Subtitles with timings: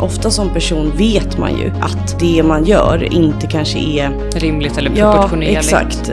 [0.00, 4.10] Ofta som person vet man ju att det man gör inte kanske är...
[4.34, 5.58] Rimligt eller Ja, proportionerligt.
[5.58, 6.12] exakt.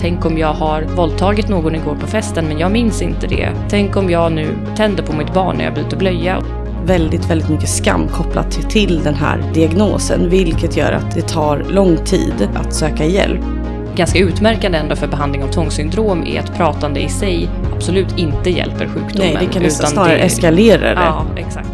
[0.00, 3.48] Tänk om jag har våldtagit någon igår på festen men jag minns inte det.
[3.68, 6.42] Tänk om jag nu tänder på mitt barn när jag byter blöja.
[6.84, 10.28] Väldigt, väldigt mycket skam kopplat till- den här diagnosen.
[10.30, 13.40] Vilket gör att det tar lång tid att söka hjälp.
[13.96, 18.86] Ganska utmärkande ändå för behandling av tvångssyndrom är att pratande i sig absolut inte hjälper
[18.86, 19.32] sjukdomen.
[19.34, 21.00] Nej, det kan utan snarare det- eskalera det.
[21.00, 21.68] Ja, exakt.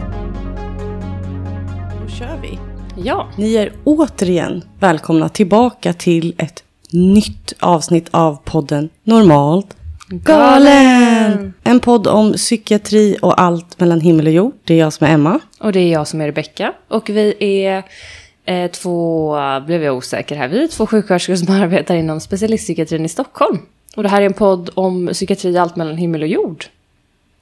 [2.97, 9.77] Ja, Ni är återigen välkomna tillbaka till ett nytt avsnitt av podden Normalt
[10.09, 11.55] Galen!
[11.65, 14.55] En podd om psykiatri och allt mellan himmel och jord.
[14.65, 15.41] Det är jag som är Emma.
[15.61, 16.73] och det är jag som är Rebecka.
[16.89, 17.83] Och vi är
[18.45, 19.37] eh, två,
[19.67, 23.59] blev jag osäker här, vi är två sjuksköterskor som arbetar inom specialistpsykiatrin i Stockholm.
[23.97, 26.65] Och det här är en podd om psykiatri allt mellan himmel och jord.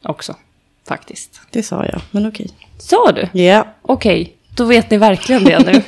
[0.03, 0.35] Också,
[0.89, 1.41] faktiskt.
[1.51, 2.51] Det sa jag, men okej.
[2.79, 3.41] Sa du?
[3.41, 5.83] Ja, Okej, då vet ni verkligen det nu.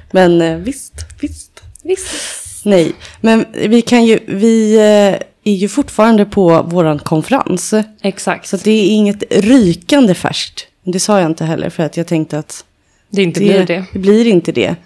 [0.10, 1.62] men eh, visst, visst.
[1.82, 2.64] Visst.
[2.64, 7.74] Nej, men vi kan ju, vi eh, är ju fortfarande på våran konferens.
[8.02, 8.48] Exakt.
[8.48, 10.66] Så det är inget rykande färskt.
[10.82, 12.64] Det sa jag inte heller för att jag tänkte att
[13.10, 13.84] det inte blir det.
[13.92, 14.76] Det blir inte det.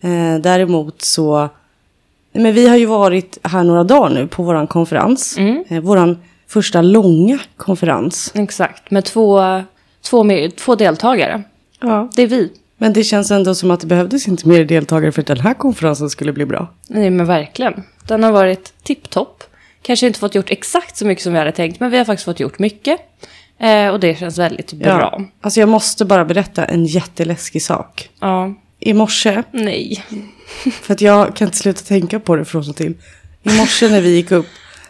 [0.00, 1.48] Eh, däremot så...
[2.32, 5.38] Men vi har ju varit här några dagar nu på våran konferens.
[5.38, 5.64] Mm.
[5.68, 8.32] Eh, våran första långa konferens.
[8.34, 9.40] Exakt, med två,
[10.02, 11.42] två, med, två deltagare.
[11.80, 12.10] Ja.
[12.16, 12.52] Det är vi.
[12.82, 15.54] Men det känns ändå som att det behövdes inte mer deltagare för att den här
[15.54, 16.74] konferensen skulle bli bra.
[16.88, 17.82] Nej men verkligen.
[18.06, 19.44] Den har varit tipptopp.
[19.82, 22.24] Kanske inte fått gjort exakt så mycket som vi hade tänkt, men vi har faktiskt
[22.24, 23.00] fått gjort mycket.
[23.58, 25.22] Eh, och det känns väldigt bra.
[25.40, 28.10] Alltså jag måste bara berätta en jätteläskig sak.
[28.20, 28.54] Ja.
[28.80, 30.04] I morse, Nej.
[30.82, 32.94] för att jag kan inte sluta tänka på det från och till.
[33.42, 34.46] I morse när vi gick upp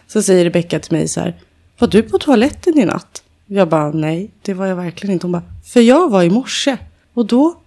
[0.07, 1.35] så säger Rebecka till mig så här.
[1.79, 3.23] Var du på toaletten i natt?
[3.45, 5.25] Jag bara nej, det var jag verkligen inte.
[5.25, 6.77] Hon bara, för jag var i morse.
[7.13, 7.59] Och då,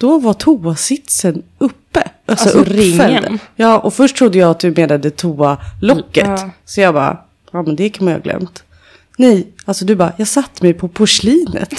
[0.00, 2.02] då var toasitsen uppe.
[2.26, 3.00] Alltså, Alltså, uppfälld.
[3.00, 3.38] ringen.
[3.56, 6.26] Ja, och först trodde jag att du menade toalocket.
[6.26, 6.50] Ja.
[6.64, 7.18] Så jag bara,
[7.52, 8.62] ja men det kan man ju ha glömt.
[9.18, 11.74] Nej, alltså du bara, jag satte mig på porslinet.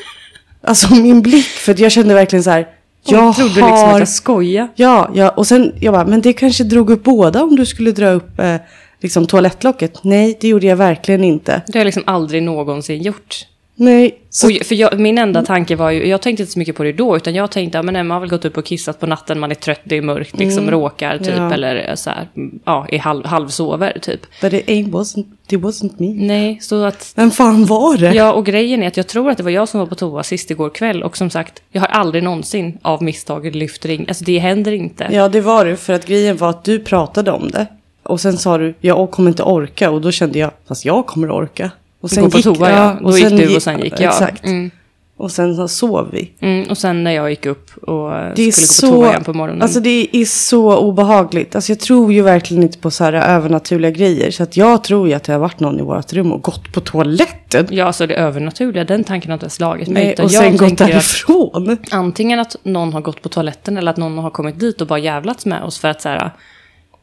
[0.62, 2.68] alltså min blick, för jag kände verkligen så här.
[3.04, 4.68] Jag Jag trodde liksom att har jag skojade.
[4.74, 7.92] Ja, ja, och sen jag bara, men det kanske drog upp båda om du skulle
[7.92, 8.56] dra upp eh,
[9.00, 10.04] liksom toalettlocket.
[10.04, 11.62] Nej, det gjorde jag verkligen inte.
[11.66, 13.46] Det har jag liksom aldrig någonsin gjort.
[13.78, 16.76] Nej, så, Och, för jag, min enda tanke var ju, jag tänkte inte så mycket
[16.76, 19.00] på det då, utan jag tänkte, ja men Emma har väl gått upp och kissat
[19.00, 21.52] på natten, man är trött, det är mörkt, liksom råkar typ, Ja.
[21.54, 22.28] eller så här,
[22.64, 24.20] ja, är halv, halvsover typ.
[24.42, 26.26] but it ain't wasn't, it wasn't me.
[26.26, 28.14] Nej, så att Vem fan var det?
[28.14, 30.22] Ja, och grejen är att jag tror att det var jag som var på toa
[30.22, 31.02] sist igår kväll.
[31.02, 34.04] Och som sagt, jag har aldrig någonsin av misstag lyft ring.
[34.08, 35.06] Alltså det händer inte.
[35.10, 37.66] Ja, det var det, för att grejen var att du pratade om det.
[38.02, 39.90] Och sen sa du, jag kommer inte orka.
[39.90, 41.70] Och då kände jag, fast jag kommer orka.
[42.14, 42.96] Och Gå på toa, ja.
[43.02, 44.12] Då gick du och sen gick jag.
[44.12, 44.44] Exakt.
[44.44, 44.70] Mm.
[45.18, 46.30] Och sen så sov vi.
[46.40, 49.32] Mm, och sen när jag gick upp och Det skulle gå på toa igen på
[49.32, 49.62] morgonen.
[49.62, 51.54] Alltså det är så obehagligt.
[51.54, 54.30] Alltså jag tror ju verkligen inte på så här övernaturliga grejer.
[54.30, 56.72] Så att jag tror ju att det har varit någon i vårt rum och gått
[56.72, 57.66] på toaletten.
[57.70, 60.04] Ja, alltså det övernaturliga, den tanken har inte slagit mig.
[60.04, 61.78] Nej, utan och jag sen gått tänker att därifrån.
[61.90, 64.98] Antingen att någon har gått på toaletten eller att någon har kommit dit och bara
[64.98, 66.30] jävlats med oss för att så här,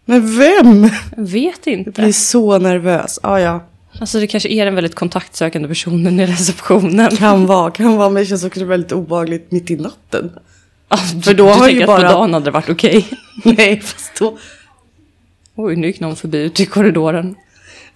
[0.05, 0.89] Men vem?
[1.17, 1.91] jag vet Jag inte.
[2.01, 3.19] blir så nervös.
[3.23, 3.59] Ja, ja.
[3.99, 7.15] Alltså det kanske är den väldigt kontaktsökande personen i receptionen.
[7.17, 8.09] Kan vara, kan vara.
[8.09, 10.31] Men det känns också väldigt obehagligt mitt i natten.
[10.87, 13.07] Alltså, För då du har tänker ju att bara- på dagen hade det varit okej.
[13.43, 14.37] Nej, fast då.
[15.55, 17.35] Oj, nu gick någon förbi ute i korridoren.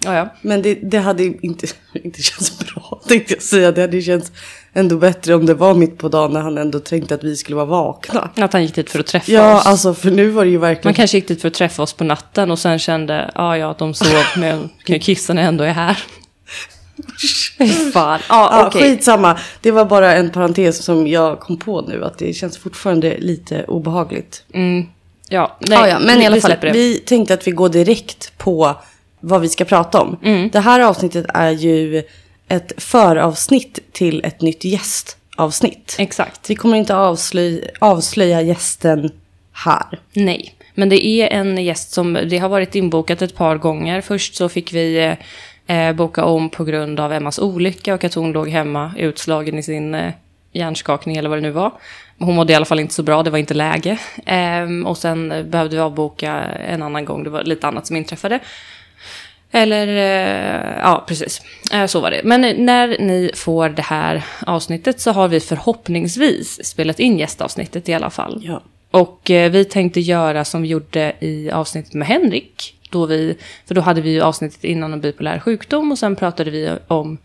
[0.06, 0.34] Ja, ja.
[0.42, 1.68] Men det, det hade inte,
[2.04, 3.72] inte känts bra, tänkte jag säga.
[3.72, 4.32] Det hade känts
[4.74, 7.56] ändå bättre om det var mitt på dagen när han ändå tänkte att vi skulle
[7.56, 8.30] vara vakna.
[8.36, 9.66] Att han gick dit för att träffa Ja, oss.
[9.66, 10.88] alltså för nu var det ju verkligen...
[10.88, 13.72] Man kanske gick dit för att träffa oss på natten och sen kände, ja, ja,
[13.72, 15.98] att de sov, men kan ju kissa när jag ändå är här.
[17.94, 18.20] Fan.
[18.30, 18.82] Ja, Ja, okej.
[18.82, 19.38] Skitsamma.
[19.62, 22.04] Det var bara en parentes som jag kom på nu.
[22.04, 24.44] Att det känns fortfarande lite obehagligt.
[24.54, 24.86] Mm.
[25.30, 26.56] Ja, nej, ja, ja, men i alla fall.
[26.62, 28.76] Vi tänkte att vi går direkt på
[29.20, 30.18] vad vi ska prata om.
[30.24, 30.50] Mm.
[30.50, 32.04] Det här avsnittet är ju
[32.48, 35.96] ett föravsnitt till ett nytt gästavsnitt.
[36.00, 36.50] Exakt.
[36.50, 39.12] Vi kommer inte avslöja, avslöja gästen
[39.52, 40.00] här.
[40.14, 44.02] Nej, men det är en gäst som, det har varit inbokat ett par gånger.
[44.02, 45.16] Först så fick vi
[45.68, 49.64] eh, boka om på grund av Emmas olycka och att hon låg hemma utslagen i
[49.64, 50.14] sin eh,
[50.52, 51.72] hjärnskakning eller vad det nu var.
[52.20, 54.00] Hon mådde i alla fall inte så bra, det var inte läge.
[54.26, 57.96] Ehm, och sen eh, behövde vi avboka en annan gång, det var lite annat som
[57.96, 58.40] inträffade.
[59.52, 61.42] Eller, eh, ja precis.
[61.74, 62.22] Eh, så var det.
[62.24, 67.94] Men när ni får det här avsnittet så har vi förhoppningsvis spelat in gästavsnittet i
[67.94, 68.42] alla fall.
[68.44, 68.62] Ja.
[68.92, 72.74] Och eh, vi tänkte göra som vi gjorde i avsnittet med Henrik.
[72.90, 76.52] Då vi, för då hade vi ju avsnittet innan om bipolär sjukdom och sen pratade
[76.52, 77.18] vi om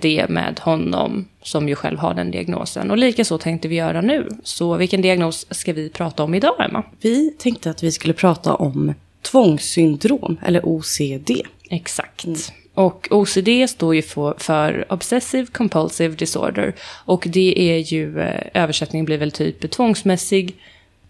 [0.00, 2.90] det med honom som ju själv har den diagnosen.
[2.90, 4.28] Och lika så tänkte vi göra nu.
[4.42, 6.82] Så vilken diagnos ska vi prata om idag, Emma?
[7.00, 8.94] Vi tänkte att vi skulle prata om
[9.24, 11.30] tvångssyndrom, eller OCD.
[11.70, 12.26] Exakt.
[12.74, 16.74] Och OCD står ju för, för Obsessive Compulsive Disorder.
[17.04, 20.56] Och det är ju, eh, översättningen blir väl typ tvångsmässig,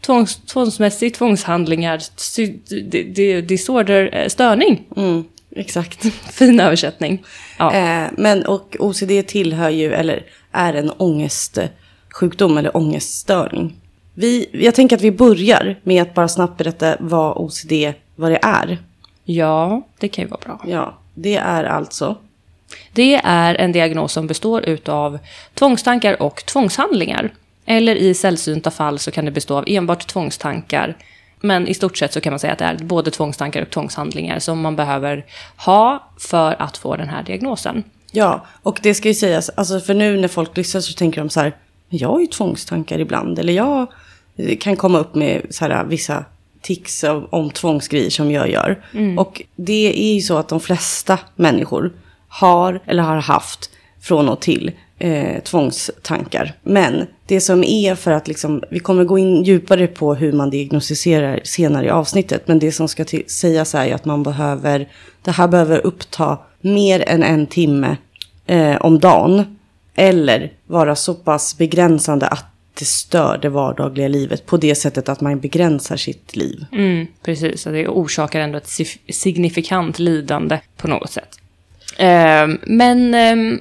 [0.01, 2.01] tvångs, tvångsmässig tvångshandlingar,
[3.43, 4.83] disorder, eh, störning.
[4.97, 5.25] Mm,
[5.57, 6.03] exakt.
[6.33, 7.25] Fin översättning.
[7.59, 7.75] Ja.
[7.75, 13.77] Eh, men och OCD tillhör ju, eller är en ångestsjukdom eller ångeststörning.
[14.15, 17.73] Vi, jag tänker att vi börjar med att bara snabbt berätta vad OCD,
[18.17, 18.79] vad det är.
[19.25, 20.61] ja, det kan ju vara bra.
[20.67, 22.17] Ja, det är alltså
[22.93, 25.19] Det är en diagnos som består utav
[25.55, 27.31] tvångstankar och tvångshandlingar.
[27.67, 30.97] Eller i sällsynta fall så kan det bestå av enbart tvångstankar.
[31.41, 34.39] Men i stort sett så kan man säga att det är både tvångstankar och tvångshandlingar
[34.39, 35.25] som man behöver
[35.57, 37.85] ha för att få den här diagnosen.
[38.13, 41.31] Ja, och det ska ju sägas, alltså för nu när folk lyssnar så tänker de
[41.31, 41.57] så här,
[41.89, 43.87] "Men jag har ju tvångstankar ibland, eller jag
[44.61, 46.25] kan komma upp med så här, vissa
[46.65, 48.85] tics av, om tvångsgrejer som jag gör.
[49.19, 51.93] Och det är ju så att de flesta människor
[52.29, 53.71] har eller har haft
[54.01, 56.55] från och till eh, tvångstankar.
[56.63, 60.51] Men det som är för att liksom, vi kommer gå in djupare på hur man
[60.51, 62.49] diagnostiserar senare i avsnittet.
[62.49, 64.89] Men det som ska till, sägas är ju att man behöver,
[65.23, 67.97] det här behöver uppta mer än en timme
[68.47, 69.59] eh, om dagen.
[69.95, 72.45] Eller vara så pass begränsande att
[72.79, 76.65] det stör det vardagliga livet på det sättet att man begränsar sitt liv.
[76.73, 78.71] Mm, precis, det orsakar ändå ett
[79.09, 81.41] signifikant lidande på något sätt.
[81.99, 83.61] Ehm, men ehm,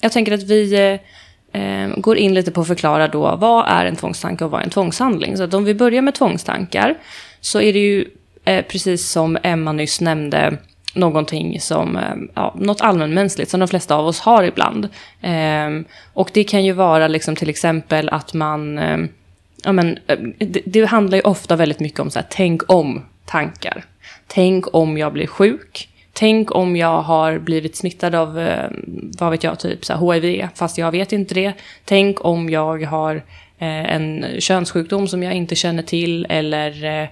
[0.00, 1.00] jag tänker att vi eh,
[1.60, 4.64] ehm, går in lite på att förklara då vad är en tvångstanke och vad är
[4.64, 5.36] en tvångshandling.
[5.36, 6.94] Så att om vi börjar med tvångstankar
[7.40, 8.04] så är det ju
[8.44, 10.58] eh, precis som Emma nyss nämnde
[10.94, 14.88] någonting som, eh, ja, något allmänmänskligt som de flesta av oss har ibland.
[15.20, 19.08] Ehm, och det kan ju vara liksom till exempel att man ehm,
[19.64, 23.84] ja, men, eh, det, det handlar ju ofta väldigt mycket om så här, tänk om-tankar.
[24.26, 25.88] Tänk om jag blir sjuk.
[26.12, 28.70] Tänk om jag har blivit smittad av, eh,
[29.18, 31.52] vad vet jag, typ så här, HIV, fast jag vet inte det.
[31.84, 33.22] Tänk om jag har
[33.58, 37.08] en könssjukdom som jag inte känner till, eller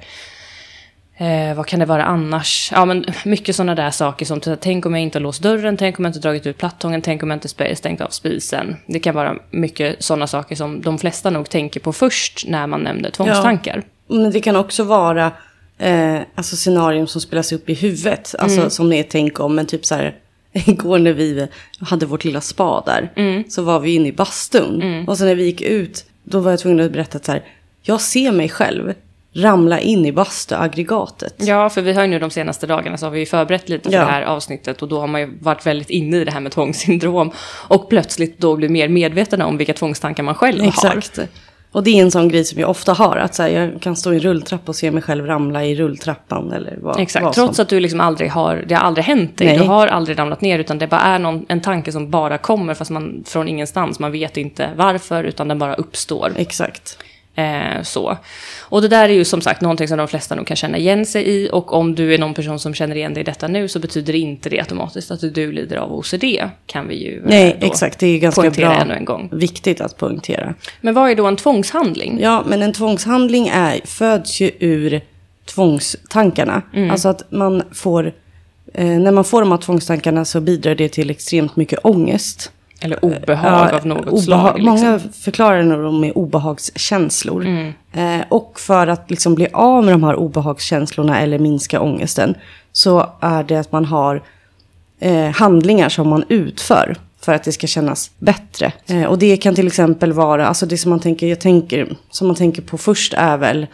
[1.16, 2.68] eh, vad kan det vara annars?
[2.72, 5.98] Ja, men mycket sådana där saker som tänk om jag inte har låst dörren, tänk
[5.98, 8.76] om jag inte dragit ut plattången, tänk om jag inte stängt av spisen.
[8.86, 12.80] Det kan vara mycket sådana saker som de flesta nog tänker på först när man
[12.80, 13.82] nämner tvångstankar.
[14.08, 15.32] Men det kan också vara
[15.78, 18.34] eh, alltså scenarion som spelas upp i huvudet.
[18.38, 20.14] Alltså som det är tänk om, men typ så här.
[20.66, 21.48] Igår när vi
[21.80, 23.12] hade vårt lilla spa där.
[23.50, 24.80] Så var vi inne i bastun.
[25.08, 26.04] Och sen när vi gick ut.
[26.24, 27.42] Då var jag tvungen att berätta att så här.
[27.82, 28.94] Jag ser mig själv
[29.34, 31.34] ramla in i bastuaggregatet.
[31.38, 33.88] Ja, för vi har ju nu de senaste dagarna så har vi ju förberett lite
[33.90, 34.04] för Ja.
[34.04, 36.52] det här avsnittet och då har man ju varit väldigt inne i det här med
[36.52, 37.30] tvångssyndrom
[37.68, 40.68] och plötsligt då blir mer medveten om vilka tvångstankar man själv har.
[40.68, 41.18] Exakt.
[41.72, 43.16] Och det är en sån grej som jag ofta har.
[43.16, 45.74] Att så här, jag kan stå i en rulltrappa och se mig själv ramla i
[45.74, 46.52] rulltrappan.
[46.52, 47.62] Eller vad, Exakt, vad trots som.
[47.62, 49.46] att du liksom aldrig har, det har aldrig hänt dig.
[49.46, 49.58] Nej.
[49.58, 52.74] Du har aldrig ramlat ner utan det bara är någon, en tanke som bara kommer
[52.74, 53.98] fast man från ingenstans.
[53.98, 56.32] Man vet inte varför utan den bara uppstår.
[56.36, 56.98] Exakt.
[57.34, 58.16] Eh, så.
[58.60, 61.06] Och det där är ju som sagt någonting som de flesta nog kan känna igen
[61.06, 61.48] sig i.
[61.52, 64.14] Och om du är någon person som känner igen dig i detta nu så betyder
[64.14, 66.24] inte det automatiskt att du lider av OCD.
[66.66, 67.98] Kan vi ju eh, Nej, exakt.
[67.98, 68.74] Det är ganska bra.
[68.74, 69.28] ännu en gång.
[69.32, 70.54] Viktigt att poängtera.
[70.80, 72.18] Men vad är då en tvångshandling?
[72.20, 75.00] Ja, men en tvångshandling är, föds ju ur
[75.44, 76.62] tvångstankarna.
[76.74, 76.90] Mm.
[76.90, 78.12] Alltså att man får,
[78.74, 82.50] eh, när man får de här tvångstankarna så bidrar det till extremt mycket ångest.
[82.84, 84.54] Eller obehag Ja, av något obeha- slag.
[84.58, 84.64] Liksom.
[84.74, 87.46] Många förklarar nog dem med obehagskänslor.
[87.46, 87.72] Mm.
[87.92, 92.34] Eh, och för att liksom bli av med de här obehagskänslorna eller minska ångesten
[92.72, 94.22] så är det att man har
[95.00, 98.72] eh, handlingar som man utför för att det ska kännas bättre.
[98.86, 102.26] Eh, och det kan till exempel vara, alltså det som man tänker, jag tänker, som
[102.26, 103.66] man tänker på först är väl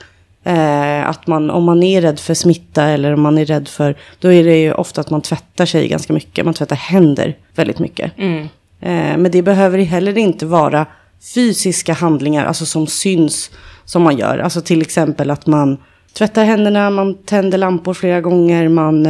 [0.44, 3.94] eh, att man, om man är rädd för smitta eller om man är rädd för,
[4.18, 7.78] då är det ju ofta att man tvättar sig ganska mycket, man tvättar händer väldigt
[7.78, 8.12] mycket.
[8.18, 8.48] Mm.
[8.80, 10.86] Eh, men det behöver heller inte vara
[11.34, 13.50] fysiska handlingar, alltså som syns
[13.84, 14.38] som man gör.
[14.38, 15.76] Alltså till exempel att man
[16.12, 19.06] tvättar händerna, man tänder lampor flera gånger, man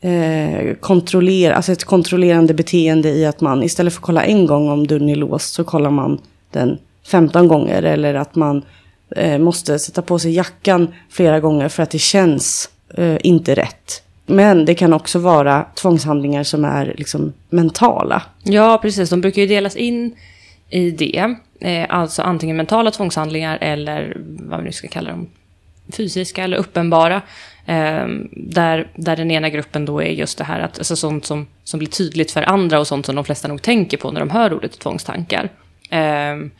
[0.00, 4.68] eh, kontrollerar, alltså ett kontrollerande beteende i att man istället för att kolla en gång
[4.68, 6.18] om dörren är låst så kollar man
[6.50, 7.82] den 15 gånger.
[7.82, 8.62] Eller att man
[9.16, 14.02] eh, måste sätta på sig jackan flera gånger för att det känns eh, inte rätt.
[14.30, 18.22] Men det kan också vara tvångshandlingar som är liksom mentala.
[18.42, 19.10] Ja, precis.
[19.10, 20.16] De brukar ju delas in
[20.70, 21.34] i det.
[21.60, 25.28] Eh, alltså antingen mentala tvångshandlingar eller vad vi nu ska kalla dem.
[25.96, 27.22] fysiska eller uppenbara.
[27.66, 31.46] Ehm, där, där den ena gruppen då är just det här att, alltså sånt som,
[31.64, 34.30] som blir tydligt för andra och sånt som de flesta nog tänker på när de
[34.30, 35.48] hör ordet tvångstankar.
[35.90, 36.50] Ehm,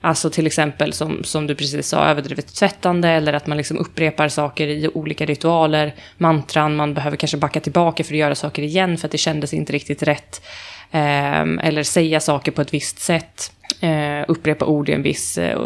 [0.00, 4.28] Alltså till exempel som, som du precis sa, överdrivet tvättande eller att man liksom upprepar
[4.28, 8.98] saker i olika ritualer, mantran, man behöver kanske backa tillbaka för att göra saker igen
[8.98, 10.42] för att det kändes inte riktigt rätt.
[10.90, 15.58] Eh, eller säga saker på ett visst sätt, eh, upprepa ord i en viss eh,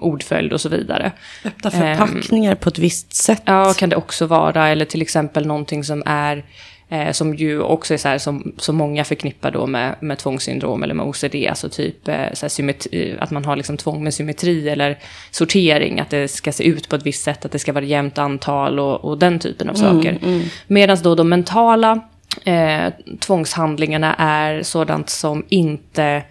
[0.00, 1.12] ordföljd och så vidare.
[1.44, 3.42] Öppna förpackningar på ett visst sätt.
[3.44, 4.68] Ja, kan det också vara.
[4.68, 6.44] Eller till exempel någonting som är
[6.90, 10.82] Eh, som ju också är så här som, som många förknippar då med, med tvångssyndrom
[10.82, 11.34] eller med OCD.
[11.48, 14.98] Alltså typ eh, så symmetri, att man har liksom tvång med symmetri eller
[15.30, 16.00] sortering.
[16.00, 18.78] Att det ska se ut på ett visst sätt, att det ska vara jämnt antal
[18.78, 20.18] och, och den typen av mm, saker.
[20.22, 20.42] Mm.
[20.66, 22.00] Medan då de mentala
[22.44, 26.22] eh, tvångshandlingarna är sådant som inte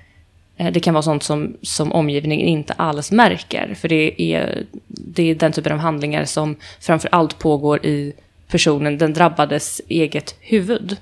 [0.58, 3.74] eh, det kan vara sånt som, som omgivningen inte alls märker.
[3.74, 8.14] För det är, det är den typen av handlingar som framför allt pågår i
[8.48, 10.98] personen, den drabbades eget huvud.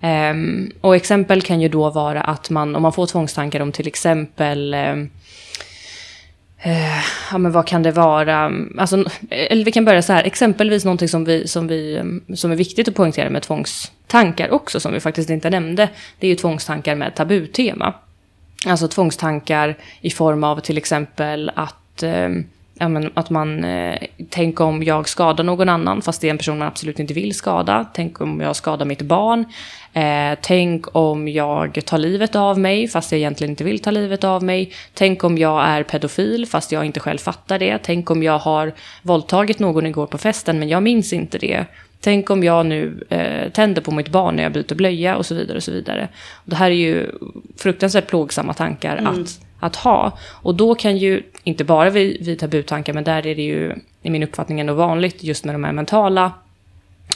[0.00, 3.86] Um, och exempel kan ju då vara att man, om man får tvångstankar om till
[3.86, 5.10] exempel um,
[6.66, 6.98] uh,
[7.32, 8.52] ja, men vad kan det vara?
[8.78, 12.02] Alltså, eller vi kan börja så här, exempelvis någonting som, vi, som, vi,
[12.34, 15.88] som är viktigt att poängtera med tvångstankar också, som vi faktiskt inte nämnde,
[16.18, 17.94] det är ju tvångstankar med tabutema.
[18.66, 22.44] Alltså tvångstankar i form av till exempel att um,
[22.78, 23.98] ja, men, att man, eh,
[24.30, 27.34] tänk om jag skadar någon annan fast det är en person man absolut inte vill
[27.34, 27.86] skada.
[27.94, 29.44] Tänk om jag skadar mitt barn.
[29.92, 34.24] Eh, tänk om jag tar livet av mig fast jag egentligen inte vill ta livet
[34.24, 34.72] av mig.
[34.94, 37.78] Tänk om jag är pedofil fast jag inte själv fattar det.
[37.82, 41.64] Tänk om jag har våldtagit någon igår på festen men jag minns inte det.
[42.00, 45.34] Tänk om jag nu eh, tänder på mitt barn när jag byter blöja och så
[45.34, 45.56] vidare.
[45.56, 46.08] och så vidare.
[46.44, 47.06] Det här är ju
[47.56, 49.22] fruktansvärt plågsamma tankar mm.
[49.22, 50.12] att att ha.
[50.42, 54.10] Och då kan ju, inte bara vid, vid tabutankar, men där är det ju i
[54.10, 56.32] min uppfattning ändå vanligt just med de här mentala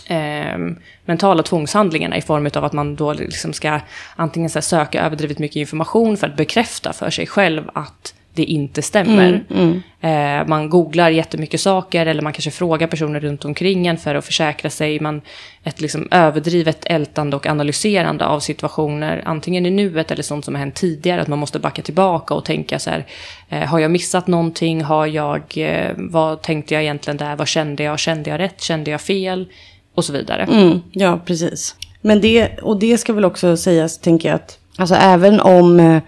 [0.06, 0.58] eh,
[1.04, 3.80] mentala tvångshandlingarna i form av att man då liksom ska
[4.16, 8.82] antingen så söka överdrivet mycket information för att bekräfta för sig själv att det inte
[8.82, 9.44] stämmer.
[9.50, 10.40] Mm, mm.
[10.40, 14.24] Eh, man googlar jättemycket saker eller man kanske frågar personer runt omkring en för att
[14.24, 15.00] försäkra sig.
[15.00, 15.20] Man,
[15.64, 20.60] ett liksom överdrivet ältande och analyserande av situationer, antingen i nuet eller sånt som har
[20.60, 21.22] hänt tidigare.
[21.22, 23.06] Att man måste backa tillbaka och tänka så här,
[23.48, 24.82] eh, har jag missat någonting?
[24.82, 27.36] Har jag, eh, vad tänkte jag egentligen där?
[27.36, 27.98] Vad kände jag?
[27.98, 28.60] Kände jag rätt?
[28.60, 29.46] Kände jag fel?
[29.94, 30.42] Och så vidare.
[30.42, 31.76] Mm, ja, precis.
[32.00, 36.02] Men det, och det ska väl också sägas, tänker jag, att alltså även om eh,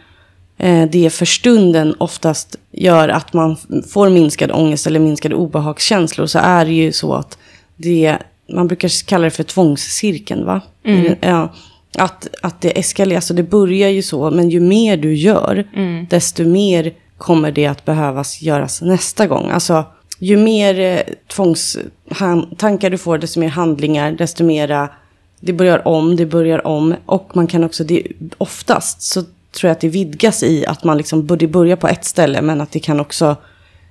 [0.90, 3.56] det för stunden oftast gör att man
[3.90, 7.38] får minskad ångest eller minskade obehagskänslor så är det ju så att
[7.76, 8.16] det,
[8.52, 10.60] man brukar kalla det för tvångscirkeln va?
[10.84, 11.14] Mm.
[11.20, 11.52] Ja,
[11.98, 16.06] att, att det eskalerar, alltså det börjar ju så, men ju mer du gör, mm.
[16.10, 19.50] desto mer kommer det att behövas göras nästa gång.
[19.50, 19.84] Alltså,
[20.18, 24.88] ju mer eh, tvångstankar du får, desto mer handlingar, desto mera
[25.40, 26.94] det börjar om, det börjar om.
[27.06, 28.02] Och man kan också, det,
[28.38, 29.22] oftast så
[29.54, 32.60] tror jag att det vidgas i att man liksom borde börja på ett ställe men
[32.60, 33.36] att det kan också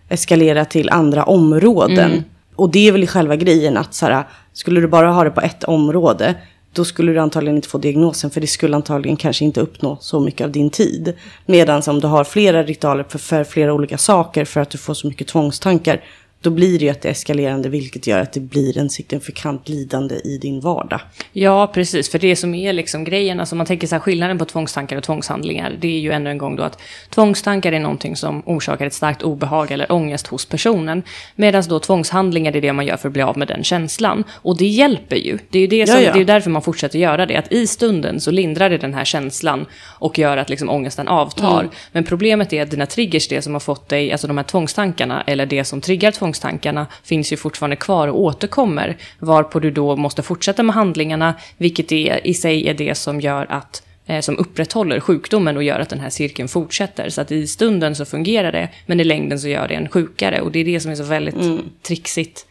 [0.10, 2.12] eskalera till andra områden.
[2.12, 2.24] Mm.
[2.55, 5.32] Och det är väl i själva grejen att så här, skulle du bara ha det
[5.32, 6.36] på ett område
[6.74, 10.20] då skulle du antagligen inte få diagnosen för det skulle antagligen kanske inte uppnå så
[10.20, 11.13] mycket av din tid.
[11.46, 14.93] Medan om du har flera ritualer för, för flera olika saker för att du får
[14.93, 16.01] så mycket tvångstankar
[16.44, 20.38] då blir det ju ett eskalerande vilket gör att det blir en signifikant lidande i
[20.38, 21.00] din vardag.
[21.32, 22.12] Ja, precis.
[22.12, 25.04] För det som är liksom grejen, alltså man tänker så här skillnaden på tvångstankar och
[25.04, 28.94] tvångshandlingar, det är ju ännu en gång då att tvångstankar är någonting som orsakar ett
[28.94, 31.04] starkt obehag eller ångest hos personen.
[31.36, 34.24] Medan då tvångshandlingar är det man gör för att bli av med den känslan.
[34.32, 35.38] Och det hjälper ju.
[35.50, 37.36] Det är ju det som, det är därför man fortsätter göra det.
[37.36, 41.60] Att i stunden så lindrar det den här känslan och gör att liksom ångesten avtar.
[41.60, 41.72] Mm.
[41.92, 45.24] Men problemet är att dina triggers, det som har fått dig, alltså de här tvångstankarna,
[45.28, 48.98] eller det som triggar tvångstankarna, tvångstankarna finns ju fortfarande kvar och återkommer.
[49.20, 53.46] Varpå du då måste fortsätta med handlingarna, vilket är, i sig är det som gör
[53.50, 57.10] att eh, som upprätthåller sjukdomen och gör att den här cirkeln fortsätter.
[57.10, 60.42] Så att i stunden så fungerar det, men i längden så gör det en sjukare.
[60.42, 61.60] Och det är det som är så väldigt mm.
[61.82, 62.46] trixigt.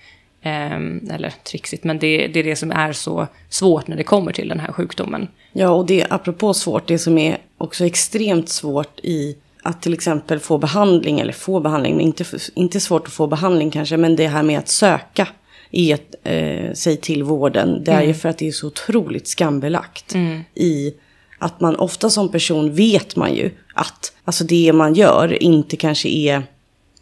[0.45, 0.77] Eh,
[1.15, 4.49] eller trixigt, men det, det, är det som är så svårt när det kommer till
[4.49, 5.29] den här sjukdomen.
[5.53, 10.39] Ja, och det apropå svårt, det som är också extremt svårt i att till exempel
[10.39, 14.27] få behandling, eller få behandling, men inte, inte svårt att få behandling kanske, men det
[14.27, 15.29] här med att söka
[15.71, 18.09] i ett, eh, sig till vården, det är mm.
[18.09, 20.15] ju för att det är så otroligt skambelagt.
[20.15, 20.41] Mm.
[20.55, 20.95] I
[21.39, 26.09] att man ofta som person vet man ju att alltså det man gör inte kanske
[26.09, 26.43] är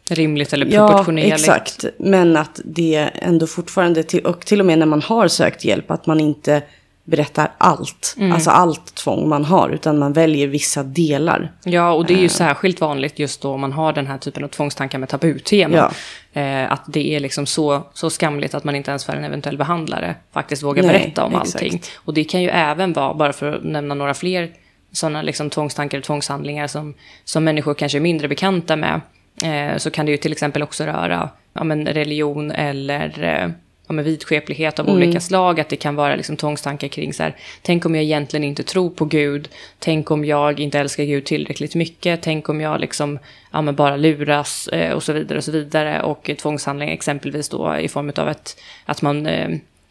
[0.08, 1.30] rimligt eller proportionerligt.
[1.30, 1.84] Ja, exakt.
[1.98, 5.90] Men att det ändå fortfarande, till, och till och med när man har sökt hjälp,
[5.90, 6.62] att man inte
[7.10, 8.16] berättar allt.
[8.32, 9.68] Alltså allt tvång man har.
[9.70, 11.52] Utan man väljer vissa delar.
[11.64, 12.22] Ja, och det är Eh.
[12.22, 15.76] ju särskilt vanligt just då man har den här typen av tvångstankar med tabutema.
[15.76, 15.90] Ja.
[16.40, 19.56] Eh, att det är liksom så, så skamligt att man inte ens för en eventuell
[19.58, 21.54] behandlare faktiskt vågar Nej, berätta om exakt.
[21.54, 21.80] allting.
[21.94, 24.50] Och det kan ju även vara, bara för att nämna några fler
[24.92, 29.00] sådana liksom tvångstankar och tvångshandlingar som, som människor kanske är mindre bekanta med.
[29.42, 33.50] Eh, så kan det ju till exempel också röra ja, men religion eller eh,
[33.90, 35.60] ja, men vidskeplighet av olika slag.
[35.60, 38.90] Att det kan vara liksom tvångstankar kring så här, tänk om jag egentligen inte tror
[38.90, 39.48] på Gud.
[39.78, 42.22] Tänk om jag inte älskar Gud tillräckligt mycket.
[42.22, 43.18] Tänk om jag liksom,
[43.52, 46.02] ja, men bara luras eh, och så vidare och så vidare.
[46.02, 49.48] Och tvångshandlingar exempelvis då i form av ett, att man eh,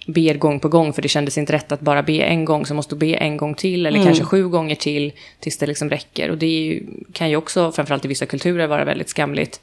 [0.08, 2.74] ber gång på gång för det kändes inte rätt att bara be en gång så
[2.74, 6.32] måste du be en gång till eller kanske sju gånger till tills det liksom räcker.
[6.32, 9.62] Och det ju, kan ju också, framförallt i vissa kulturer, vara väldigt skamligt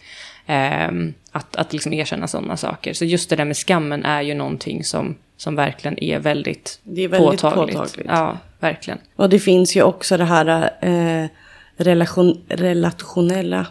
[1.32, 2.94] att, att liksom erkänna sådana saker.
[2.94, 7.02] Så just det där med skammen är ju någonting som, som verkligen är väldigt, Det
[7.02, 7.76] är väldigt påtagligt.
[7.76, 8.06] påtagligt.
[8.10, 8.98] Ja, verkligen.
[9.16, 11.28] Och det finns ju också det här eh,
[11.76, 13.66] relation, relationella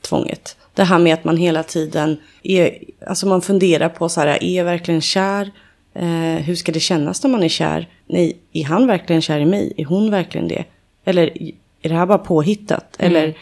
[0.00, 0.56] tvånget.
[0.74, 4.56] Det här med att man hela tiden är, alltså man funderar på så här, är
[4.56, 5.50] jag verkligen kär?
[5.94, 7.88] Eh, hur ska det kännas när man är kär?
[8.06, 9.72] Nej, är han verkligen kär i mig?
[9.76, 10.64] Är hon verkligen det?
[11.04, 11.42] Eller
[11.82, 12.96] är det här bara påhittat?
[12.98, 13.34] Eller,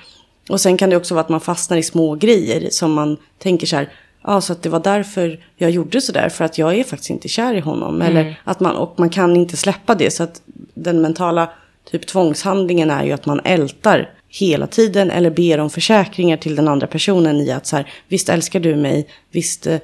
[0.49, 3.67] och sen kan det också vara att man fastnar i små grejer som man tänker
[3.67, 3.89] så här,
[4.25, 7.11] ja så att det var därför jag gjorde så där, för att jag är faktiskt
[7.11, 8.03] inte kär i honom.
[8.03, 10.43] Eller att man, och man kan inte släppa det, så att
[10.75, 11.51] den mentala
[11.91, 16.69] typ tvångshandlingen är ju att man ältar hela tiden eller ber om försäkringar till den
[16.69, 19.79] andra personen i att så här, visst älskar du mig, visst, eh,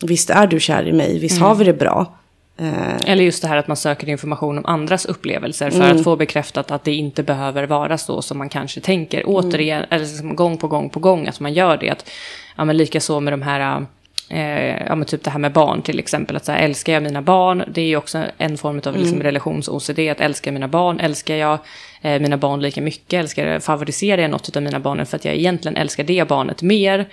[0.00, 2.18] visst är du kär i mig, visst har vi det bra.
[2.56, 5.96] Eh, Eller just det här att man söker information om andras upplevelser för Mm.
[5.96, 9.22] att få bekräftat att det inte behöver vara så som man kanske tänker.
[9.26, 11.90] Återigen, eller liksom gång på gång på gång att man gör det.
[11.90, 12.10] Att,
[12.56, 13.86] ja, men lika så med de här,
[14.28, 16.36] eh, ja, men typ det här med barn till exempel.
[16.36, 17.64] Att så här, älskar jag mina barn?
[17.74, 19.22] Det är ju också en form av liksom, Mm.
[19.22, 19.98] relations-OCD.
[20.10, 21.00] Att älska mina barn?
[21.00, 21.58] Älskar jag
[22.02, 23.12] eh, mina barn lika mycket?
[23.20, 27.06] Älskar, favoriserar jag något av mina barn för att jag egentligen älskar det barnet mer?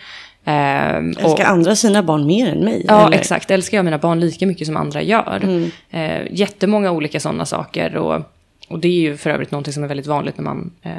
[0.45, 2.85] Ehm, och- älskar andra sina barn mer än mig?
[2.87, 3.17] Ja, eller?
[3.17, 3.51] exakt.
[3.51, 5.39] Älskar jag mina barn lika mycket som andra gör.
[5.43, 5.71] Mm.
[5.89, 7.95] Eh, jättemånga olika sådana saker.
[7.95, 8.21] Och,
[8.69, 10.71] och det är ju för övrigt någonting som är väldigt vanligt när man...
[10.81, 10.91] Eh,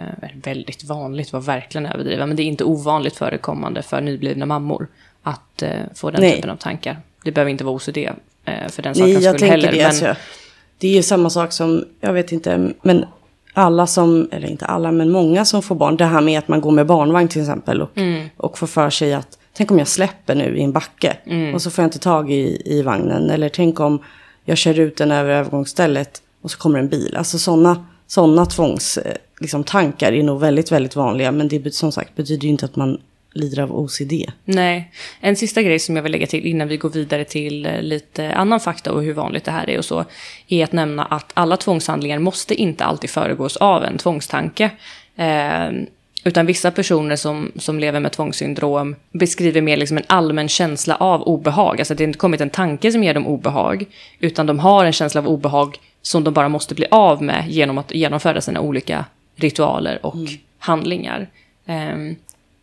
[0.43, 2.27] väldigt vanligt var verkligen överdriva.
[2.27, 4.87] Men det är inte ovanligt förekommande för nyblivna mammor
[5.23, 6.37] att eh, få den Nej.
[6.37, 6.97] typen av tankar.
[7.25, 7.97] Det behöver inte vara OCD
[8.45, 9.71] eh, för den sakens jag skull heller.
[9.71, 9.77] det.
[9.77, 10.15] men, Alltså,
[10.79, 13.05] det är ju samma sak som, jag vet inte, men
[13.53, 15.97] alla som, eller inte alla, men många som får barn.
[15.97, 18.29] Det här med att man går med barnvagn till exempel och, Mm.
[18.37, 21.55] och får för sig att, tänk om jag släpper nu i en backe Mm.
[21.55, 23.31] och så får jag inte tag i, i vagnen.
[23.31, 23.99] Eller tänk om
[24.45, 27.17] jag kör ut den över övergångsstället och så kommer en bil.
[27.17, 31.33] Alltså sådana såna tvångs, eh, liksom, tankar är nog väldigt, väldigt vanliga.
[31.33, 32.99] Men det som sagt betyder ju inte att man
[33.33, 34.13] lider av OCD.
[34.45, 34.93] Nej.
[35.21, 38.33] En sista grej som jag vill lägga till innan vi går vidare till eh, lite
[38.33, 40.05] annan fakta och hur vanligt det här är och så,
[40.49, 44.71] är att nämna att alla tvångshandlingar måste inte alltid föregås av en tvångstanke.
[45.17, 45.71] Eh,
[46.25, 51.23] utan vissa personer som, som lever med tvångssyndrom beskriver mer liksom en allmän känsla av
[51.23, 51.79] obehag.
[51.79, 53.87] Alltså det inte kommit en tanke som ger dem obehag,
[54.19, 57.79] utan de har en känsla av obehag som de bara måste bli av med genom
[57.79, 59.05] att genomföra sina olika
[59.37, 60.17] ritualer och
[60.59, 61.29] handlingar.
[61.67, 62.17] Ehm,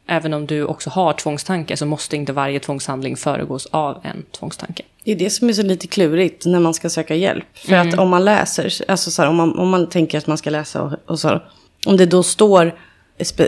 [0.08, 4.84] Även om du också har tvångstankar så måste inte varje tvångshandling föregås av en tvångstanke.
[5.04, 7.46] Det är det som är så lite klurigt när man ska söka hjälp.
[7.54, 7.90] För Mm.
[7.90, 10.50] att om man läser, alltså så här, om, man, om man tänker att man ska
[10.50, 11.42] läsa och, och så.
[11.86, 12.76] Om det då står,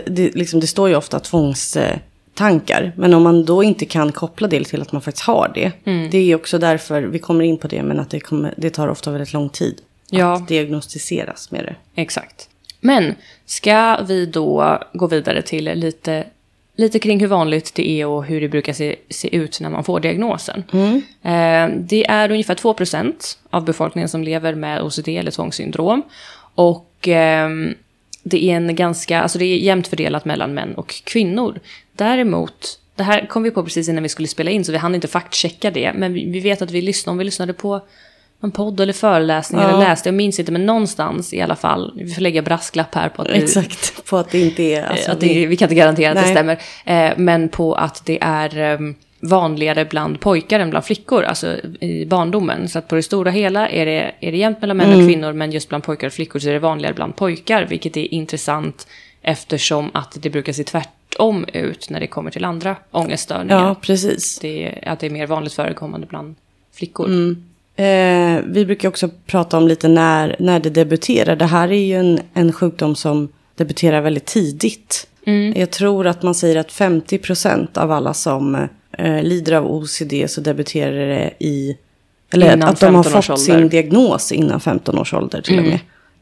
[0.06, 2.92] det, liksom, det står ju ofta tvångstankar.
[2.96, 5.72] Men om man då inte kan koppla det till att man faktiskt har det.
[5.84, 6.10] Mm.
[6.10, 8.88] Det är också därför, vi kommer in på det, men att det, kommer, det tar
[8.88, 9.80] ofta väldigt lång tid.
[10.10, 10.32] Ja.
[10.36, 11.74] Att diagnostiseras med det.
[12.02, 12.48] Exakt.
[12.80, 13.14] Men
[13.46, 16.24] ska vi då gå vidare till lite,
[16.80, 19.84] lite kring hur vanligt det är och hur det brukar se, se ut när man
[19.84, 20.64] får diagnosen.
[21.22, 26.02] Eh, det är ungefär 2% av befolkningen som lever med OCD eller tvångssyndrom.
[26.54, 27.74] Och ehm,
[28.22, 31.60] det är en ganska, alltså det är jämnt fördelat mellan män och kvinnor.
[31.92, 34.94] Däremot, det här kom vi på precis innan vi skulle spela in så vi hann
[34.94, 35.92] inte faktchecka det.
[35.94, 37.80] Men vi, vi vet att vi lyssnade, om vi lyssnade på
[38.42, 39.68] en podd eller föreläsning Ja.
[39.68, 41.92] eller läste, jag minns inte, men någonstans i alla fall.
[41.96, 44.82] Vi får lägga brasklapp här på att, vi, Exakt, på att det inte är...
[44.84, 46.34] Alltså, att det, vi kan inte garantera att det Nej.
[46.34, 46.58] stämmer.
[46.84, 48.78] Eh, men på att det är eh,
[49.20, 52.68] vanligare bland pojkar än bland flickor, alltså i barndomen.
[52.68, 55.32] Så att på det stora hela är det, är det jämnt mellan män och kvinnor,
[55.32, 58.86] men just bland pojkar och flickor så är det vanligare bland pojkar, vilket är intressant
[59.22, 63.58] eftersom att det brukar se tvärtom ut när det kommer till andra ångeststörningar.
[63.66, 64.38] ja, precis.
[64.38, 66.34] Det att det är mer vanligt förekommande bland
[66.74, 67.36] flickor.
[67.80, 71.36] Eh, vi brukar också prata om lite när, när det debuterar.
[71.36, 75.06] Det här är ju en, en sjukdom som debuterar väldigt tidigt.
[75.54, 80.40] Jag tror att man säger att 50% av alla som eh, lider av OCD så
[80.40, 81.76] debuterar det i
[82.32, 83.54] Eller Innan att de har 15 års fått ålder.
[83.54, 83.60] Mm.
[83.60, 85.78] sin diagnos innan 15 års ålder till och med.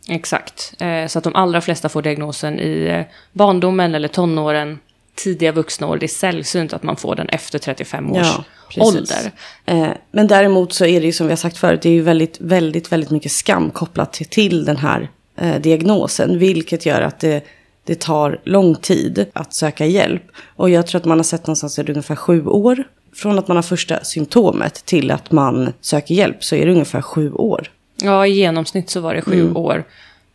[0.09, 0.75] Exakt.
[0.79, 4.79] Eh, Så att de allra flesta får diagnosen i eh, barndomen eller tonåren,
[5.19, 5.97] tidiga vuxna år.
[5.97, 8.45] Det är sällsynt att man får den efter 35 års Ja,
[8.85, 9.33] ålder.
[9.67, 12.03] Eh, men däremot så är det ju som vi har sagt förut, det är ju
[12.03, 16.39] väldigt, väldigt, väldigt mycket skam kopplat till, till den här eh, diagnosen.
[16.39, 17.45] Vilket gör att det,
[17.85, 20.23] det tar lång tid att söka hjälp.
[20.57, 22.85] Och jag tror att man har sett någonstans i ungefär sju år.
[23.15, 27.03] Från att man har första symptomet till att man söker hjälp så är det ungefär
[27.03, 27.71] sju år.
[28.03, 29.85] Ja, i genomsnitt så var det sju år.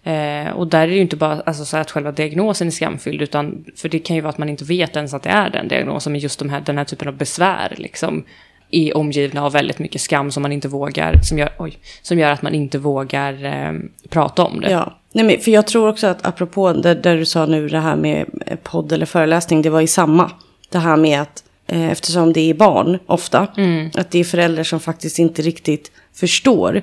[0.04, 3.22] Eh, och där är det ju inte bara alltså, så att själva diagnosen är skamfylld,
[3.22, 5.68] utan för det kan ju vara att man inte vet ens att det är den
[5.68, 8.24] diagnosen, men just de här, den här typen av besvär liksom
[8.72, 12.32] är omgivna av väldigt mycket skam som man inte vågar, som gör, oj, som gör
[12.32, 13.74] att man inte vågar eh,
[14.10, 14.72] prata om det.
[14.72, 17.80] Ja, Nej, men för jag tror också att apropå det där du sa nu det
[17.80, 20.32] här med eh, podd eller föreläsning, det var i samma.
[20.70, 23.48] Det här med att eh, eftersom det är barn ofta,
[23.96, 26.82] att det är föräldrar som faktiskt inte riktigt förstår.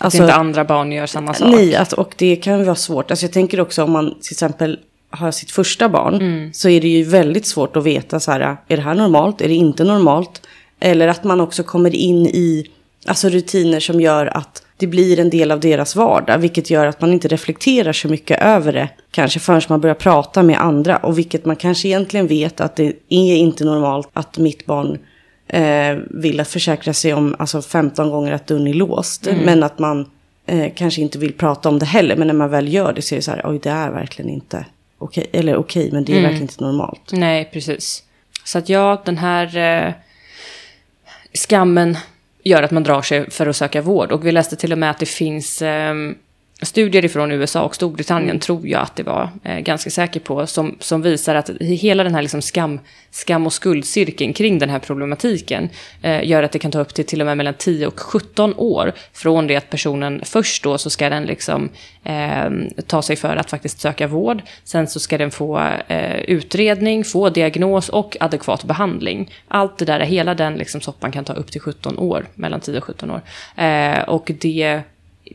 [0.00, 1.48] Att Alltså, inte andra barn gör samma sak.
[1.50, 3.10] nej, att, och det kan vara svårt.
[3.10, 4.78] Alltså jag tänker också om man till exempel
[5.10, 6.52] har sitt första barn, Mm.
[6.52, 9.48] så är det ju väldigt svårt att veta så här, är det här normalt, är
[9.48, 10.42] det inte normalt?
[10.80, 12.66] Eller att man också kommer in i
[13.06, 17.00] alltså rutiner som gör att det blir en del av deras vardag, vilket gör att
[17.00, 21.18] man inte reflekterar så mycket över det, kanske förrän man börjar prata med andra, och
[21.18, 24.98] vilket man kanske egentligen vet att det är inte normalt att mitt barn
[25.52, 29.78] eh, vill att försäkra sig om alltså 15 gånger att dörren är låst, men att
[29.78, 30.10] man
[30.46, 33.14] eh, kanske inte vill prata om det heller, men när man väl gör det så
[33.14, 34.64] är det så här, oj det är verkligen inte
[35.00, 37.12] okej, eller okej, men det är verkligen inte normalt.
[37.12, 38.02] Nej, precis.
[38.44, 39.92] Så att ja, den här eh,
[41.34, 41.98] skammen
[42.44, 44.12] gör att man drar sig för att söka vård.
[44.12, 45.94] Och vi läste till och med att det finns eh,
[46.62, 50.76] studier ifrån USA och Storbritannien, tror jag att det var, eh, ganska säker på, som,
[50.80, 55.68] som visar att hela den här liksom skam, skam och skuldcirkeln kring den här problematiken
[56.02, 58.54] eh, gör att det kan ta upp till till och med mellan 10 och 17
[58.56, 61.68] år från det att personen först då så ska den liksom
[62.04, 62.50] eh,
[62.86, 64.42] ta sig för att faktiskt söka vård.
[64.64, 69.34] Sen så ska den få eh, utredning, få diagnos och adekvat behandling.
[69.48, 72.78] Allt det där, hela den liksom soppan kan ta upp till 17 år, mellan 10
[72.78, 73.22] och 17 år.
[73.56, 74.82] Eh, och det,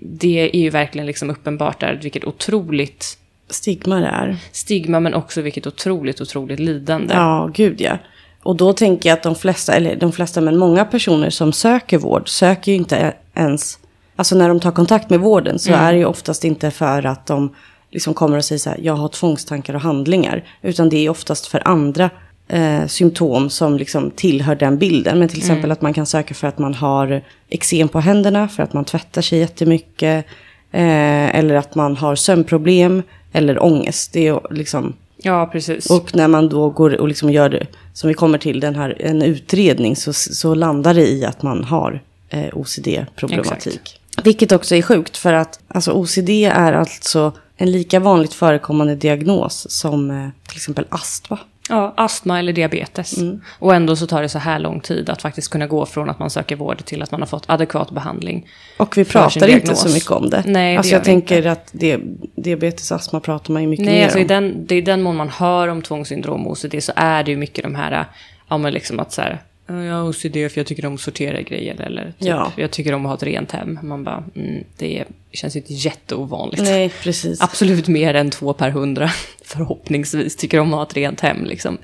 [0.01, 3.17] det är ju verkligen liksom uppenbart där vilket otroligt
[3.49, 4.37] Stigma det är.
[4.51, 7.13] stigma men också vilket otroligt, otroligt lidande.
[7.13, 7.97] Ja, gud ja.
[8.43, 11.97] Och då tänker jag att de flesta, eller de flesta, men många personer som söker
[11.97, 13.79] vård söker ju inte ens,
[14.15, 17.25] alltså när de tar kontakt med vården så är det ju oftast inte för att
[17.25, 17.55] de
[17.91, 21.47] liksom kommer och säger så här, jag har tvångstankar och handlingar, utan det är oftast
[21.47, 22.09] för andra
[22.47, 25.19] eh, symptom som liksom tillhör den bilden.
[25.19, 28.63] Men till exempel att man kan söka för att man har eksem på händerna, för
[28.63, 30.25] att man tvättar sig jättemycket,
[30.71, 34.13] eh, eller att man har sömnproblem, eller ångest.
[34.13, 35.89] Det är liksom Ja, precis.
[35.89, 39.01] och när man då går och liksom gör det, som vi kommer till, den här,
[39.01, 43.99] en utredning, så, så landar det i att man har eh, OCD-problematik.
[44.23, 49.67] Vilket också är sjukt, för att alltså, OCD är alltså en lika vanligt förekommande diagnos
[49.69, 51.39] som eh, till exempel astma.
[51.69, 53.17] Ja, astma eller diabetes.
[53.17, 53.41] Mm.
[53.59, 56.19] Och ändå så tar det så här lång tid att faktiskt kunna gå från att
[56.19, 58.47] man söker vård till att man har fått adekvat behandling.
[58.77, 60.43] Och vi pratar inte så mycket om det.
[60.45, 61.99] Nej, det alltså jag tänker att det,
[62.35, 64.27] diabetes och astma pratar man ju mycket Nej, mer alltså i om.
[64.27, 67.31] den, det är i den mån man hör om tvångssyndrom och OCD så är det
[67.31, 68.05] ju mycket de här,
[68.49, 70.99] ja men liksom att så här, "Ja, jag har OCD för jag tycker om att
[71.01, 72.51] sortera grejer eller typ, Ja.
[72.55, 73.79] jag tycker om att ha ett rent hem.
[73.83, 76.63] Man bara, mm, det känns inte jätteovanligt.
[76.63, 77.41] Nej, precis.
[77.41, 79.09] Absolut mer än två per hundra,
[79.45, 81.45] förhoppningsvis, tycker om att ha ett rent hem.
[81.45, 81.77] Liksom.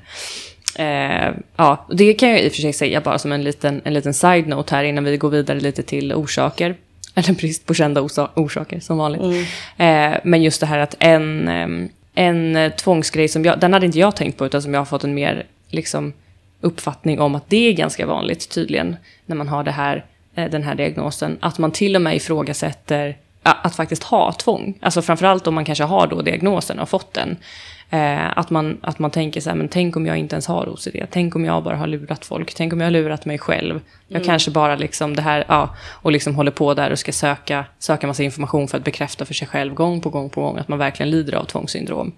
[0.78, 3.94] Eh, ja, det kan jag i och för sig säga bara som en liten, en
[3.94, 6.76] liten side-note här innan vi går vidare lite till orsaker.
[7.14, 9.48] Eller brist på kända orsa- orsaker, som vanligt.
[9.76, 11.48] Eh, men just det här att en,
[12.14, 14.84] en eh, tvångsgrej som jag, den hade inte jag tänkt på, utan som jag har
[14.86, 16.12] fått en mer liksom,
[16.62, 18.96] uppfattning om att det är ganska vanligt tydligen,
[19.26, 23.16] när man har det här, eh, den här diagnosen, att man till och med ifrågasätter
[23.42, 24.78] att faktiskt ha tvång.
[24.80, 27.36] Alltså framförallt om man kanske har då diagnosen och fått den.
[27.90, 30.68] Eh, att, man, att man tänker så här, men tänk om jag inte ens har
[30.68, 30.96] OCD.
[31.10, 32.54] Tänk om jag bara har lurat folk.
[32.54, 33.80] Tänk om jag har lurat mig själv.
[34.08, 37.64] Jag kanske bara liksom det här, ja, och liksom håller på där och ska söka,
[37.78, 40.68] söka massa information för att bekräfta för sig själv gång på gång på gång att
[40.68, 42.12] man verkligen lider av tvångssyndrom.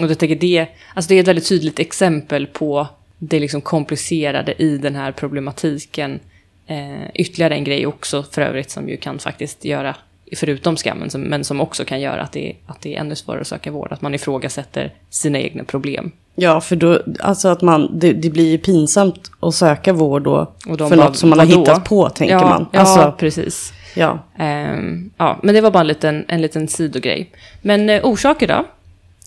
[0.00, 2.86] Och jag tänker det, alltså det är ett väldigt tydligt exempel på
[3.18, 6.20] det liksom komplicerade i den här problematiken.
[6.66, 9.96] Eh, ytterligare en grej också för övrigt som ju kan faktiskt göra,
[10.36, 13.40] förutom skammen, som, men som också kan göra att det, att det är ännu svårare
[13.40, 16.12] att söka vård, att man ifrågasätter sina egna problem.
[16.34, 20.52] Ja, för då, alltså att man, det, det blir ju pinsamt att söka vård då,
[20.64, 22.66] för bara, något som man har hittat på, tänker ja, man.
[22.72, 23.72] Ja, Alltså, precis.
[23.94, 24.18] ja.
[24.38, 27.30] Ehm, ja, men det var bara en liten, en liten sidogrej.
[27.62, 28.64] Men eh, orsaker då?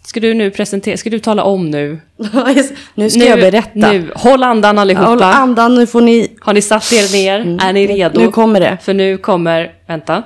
[0.03, 1.99] Ska du nu presentera, ska du tala om nu?
[2.95, 3.91] nu ska jag berätta.
[3.91, 5.07] Nu, håll andan allihopa.
[5.07, 6.37] Håll andan, nu får ni...
[6.39, 7.39] Har ni satt er ner?
[7.39, 7.59] Mm.
[7.59, 8.19] Är ni redo?
[8.19, 8.77] Nu kommer det.
[8.81, 10.23] För nu kommer, vänta.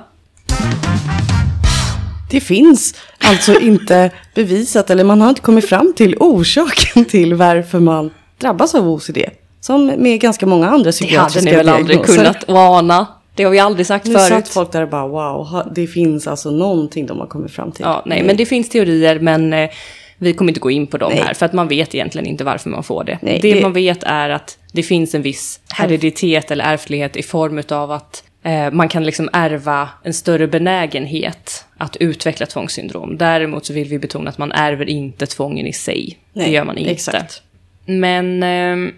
[2.30, 7.80] Det finns alltså inte bevisat, eller man har inte kommit fram till orsaken till varför
[7.80, 9.18] man drabbas av OCD.
[9.60, 11.64] Som med ganska många andra psykiatriska diagnoser.
[11.64, 13.06] Det hade ni väl aldrig kunnat ana?
[13.34, 14.30] Det har vi aldrig sagt nu förut.
[14.30, 17.72] Nu satt folk där och bara wow, det finns alltså någonting de har kommit fram
[17.72, 17.84] till.
[17.84, 19.70] Ja, nej, men det finns teorier, men eh,
[20.18, 21.22] vi kommer inte gå in på dem nej.
[21.22, 23.18] här, för att man vet egentligen inte varför man får det.
[23.22, 27.22] Nej, det, det man vet är att det finns en viss hereditet eller ärftlighet i
[27.22, 33.16] form av att eh, man kan liksom ärva en större benägenhet att utveckla tvångssyndrom.
[33.16, 36.18] Däremot så vill vi betona att man ärver inte tvången i sig.
[36.32, 36.90] Nej, det gör man inte.
[36.90, 37.42] Exakt.
[37.86, 38.94] Men eh,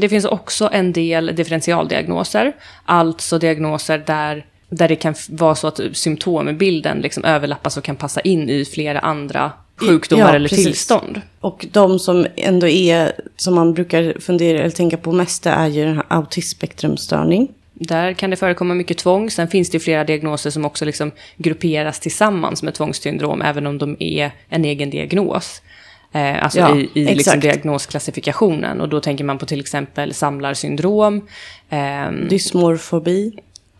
[0.00, 2.52] det finns också en del differentialdiagnoser,
[2.84, 8.20] alltså diagnoser där, där det kan vara så att symptombilden liksom överlappas och kan passa
[8.20, 10.66] in i flera andra sjukdomar ja, eller precis.
[10.66, 11.20] tillstånd.
[11.40, 15.84] Och de som ändå är, som man brukar fundera eller tänka på mest, är ju
[15.84, 17.48] den här autismspektrumstörning.
[17.74, 19.30] Där kan det förekomma mycket tvång.
[19.30, 23.96] Sen finns det flera diagnoser som också liksom grupperas tillsammans med tvångssyndrom, även om de
[24.00, 25.62] är en egen diagnos.
[26.12, 28.80] Eh, alltså ja, i, i liksom diagnosklassifikationen.
[28.80, 31.28] Och då tänker man på till exempel samlarsyndrom.
[31.70, 33.32] Eh, Dysmorfobi.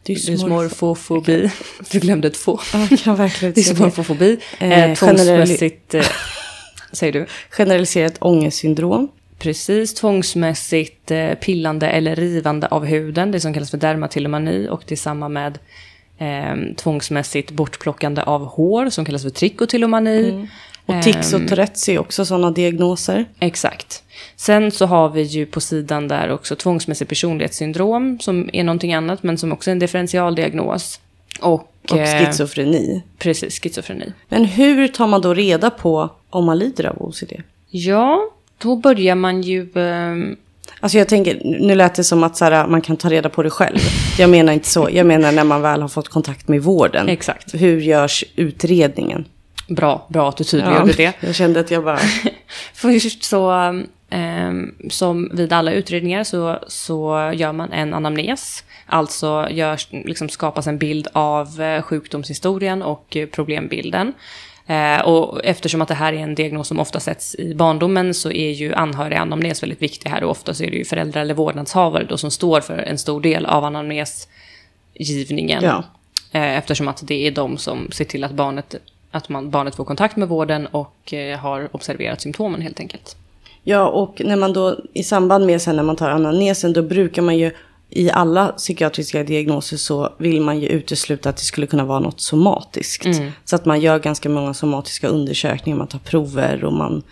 [0.03, 1.51] Dysmorfofobi.
[1.91, 2.61] Du glömde ett få.
[2.73, 4.39] Ja, kan verkligen Dysmorfofobi.
[4.59, 5.95] Eh, tvångsmässigt...
[5.95, 6.05] Eh,
[6.93, 7.27] säger du?
[7.51, 9.09] Generaliserat ångestsyndrom.
[9.39, 14.95] Precis, tvångsmässigt eh, pillande eller rivande av huden, det som kallas för dermatillomani och det
[14.95, 15.59] är samma med
[16.19, 20.31] eh, tvångsmässigt bortplockande av hår som kallas för trikotillomani.
[20.31, 20.47] Mm.
[20.97, 21.49] Och tics och ehm.
[21.49, 23.25] Tourettes är också sådana diagnoser.
[23.41, 24.03] Exakt.
[24.37, 29.23] Sen så har vi ju på sidan där också tvångsmässig personlighetssyndrom som är någonting annat
[29.23, 31.01] men som också är en differentialdiagnos.
[31.41, 32.95] Och, och eh, schizofreni.
[32.97, 34.13] Eh, precis, schizofreni.
[34.29, 37.33] Men hur tar man då reda på om man lider av OCD?
[37.71, 39.61] Ja, då börjar man ju...
[39.75, 40.37] Eh,
[40.83, 43.43] Alltså jag tänker, nu lät det som att så här, man kan ta reda på
[43.43, 43.79] det själv.
[44.19, 44.89] Jag menar inte så.
[44.93, 47.09] Jag menar när man väl har fått kontakt med vården.
[47.09, 47.55] Exakt.
[47.55, 49.25] Hur görs utredningen?
[49.71, 51.13] Bra, bra att du tydliggjorde ja, det.
[51.27, 51.99] Jag kände att jag bara...
[52.75, 53.53] Först så,
[54.11, 54.53] eh,
[54.91, 58.65] som vid alla utredningar så, så gör man en anamnes.
[58.87, 64.13] Alltså görs, liksom skapas en bild av eh, sjukdomshistorien och problembilden.
[64.67, 68.31] Eh, och eftersom att det här är en diagnos som ofta sätts i barndomen så
[68.31, 72.05] är ju anhöriganamnes väldigt viktig här och ofta så är det ju föräldrar eller vårdnadshavare
[72.05, 75.65] då som står för en stor del av anamnesgivningen.
[75.65, 75.85] Ja.
[76.33, 78.75] Eh, eftersom att det är de som ser till att barnet
[79.11, 83.17] att man, barnet får kontakt med vården och eh, har observerat symptomen helt enkelt.
[83.63, 87.23] Ja, och när man då i samband med sen när man tar anamnesen, då brukar
[87.23, 87.53] man ju
[87.91, 92.21] i alla psykiatriska diagnoser så vill man ju utesluta att det skulle kunna vara något
[92.21, 93.07] somatiskt.
[93.07, 93.33] Mm.
[93.45, 97.03] Så att man gör ganska många somatiska undersökningar, man tar prover och man...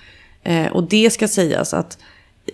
[0.43, 1.99] Eh, och det ska sägas att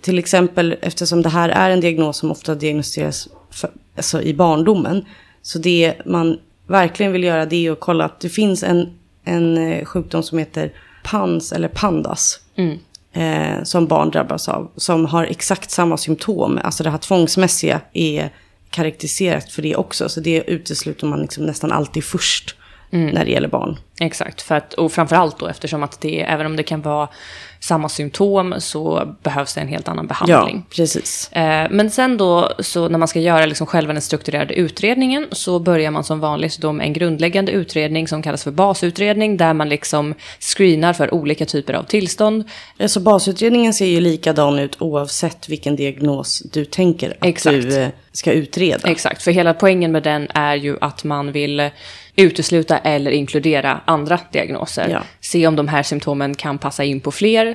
[0.01, 5.05] till exempel eftersom det här är en diagnos som ofta diagnostiseras för, alltså i barndomen.
[5.43, 9.59] Så det man verkligen vill göra det är att kolla att det finns en en
[9.59, 10.73] eh, sjukdom som heter
[11.05, 12.41] PANS eller PANDAS.
[12.57, 12.79] Mm.
[13.13, 14.71] Eh, som barn drabbas av.
[14.77, 16.61] Som har exakt samma symptom.
[16.65, 18.31] Alltså det här tvångsmässiga är
[18.71, 20.09] karaktäriserat för det också.
[20.09, 22.57] Så det utesluter man liksom nästan alltid först.
[22.91, 23.15] Mm.
[23.15, 23.79] När det gäller barn.
[24.01, 27.09] Exakt, för att, och framförallt då eftersom att det, även om det kan vara
[27.65, 30.65] samma symptom så behövs det en helt annan behandling.
[30.69, 31.33] Ja, precis.
[31.33, 35.59] Eh, men sen då, så när man ska göra liksom själva den strukturerade utredningen så
[35.59, 39.69] börjar man som vanligt då med en grundläggande utredning som kallas för basutredning där man
[39.69, 42.45] liksom screenar för olika typer av tillstånd.
[42.81, 47.63] Alltså basutredningen ser ju likadan ut oavsett vilken diagnos du tänker att Exakt.
[47.63, 48.89] du eh, ska utreda.
[48.89, 51.71] Exakt, för hela poängen med den är ju att man vill
[52.17, 54.89] utesluta eller inkludera andra diagnoser.
[54.89, 55.03] Ja.
[55.21, 57.54] Se om de här symptomen kan passa in på fler eh,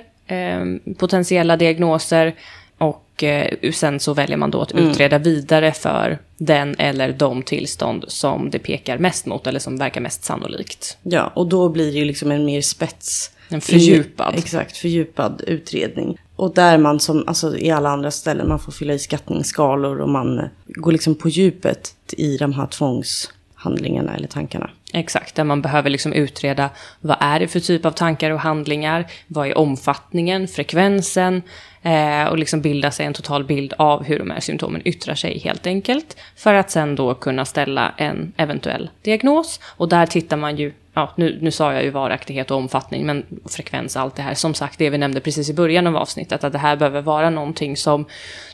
[0.98, 2.36] potentiella diagnoser.
[2.78, 4.90] Och eh, sen så väljer man då att mm.
[4.90, 10.02] utreda vidare för den eller de tillstånd som det pekar mest mot eller som verkar
[10.02, 10.98] mest sannolikt.
[11.04, 13.32] Ja, och då blir det ju liksom en mer spets.
[13.50, 14.34] En fördjupad.
[14.38, 16.18] Exakt, fördjupad utredning.
[16.36, 20.10] Och där man som alltså i alla andra ställen, man får fylla i skattningsskalor och
[20.10, 24.70] man går liksom på djupet i de här tvångs handlingarna eller tankarna.
[24.94, 29.08] Exakt, där man behöver liksom utreda vad är det för typ av tankar och handlingar,
[29.28, 31.42] vad är omfattningen, frekvensen
[31.82, 35.40] eh, och liksom bilda sig en total bild av hur de här symptomen yttrar sig
[35.40, 36.18] helt enkelt.
[36.36, 39.60] För att sen då kunna ställa en eventuell diagnos.
[39.66, 43.26] Och där tittar man ju, ja nu, nu sa jag ju varaktighet och omfattning, men
[43.50, 44.34] frekvens och allt det här.
[44.34, 47.30] Som sagt, det vi nämnde precis i början av avsnittet, att det här behöver vara
[47.30, 48.06] någonting som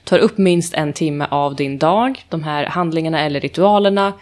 [0.04, 2.26] tar upp minst en timme av din dag.
[2.30, 4.14] De här handlingarna eller ritualerna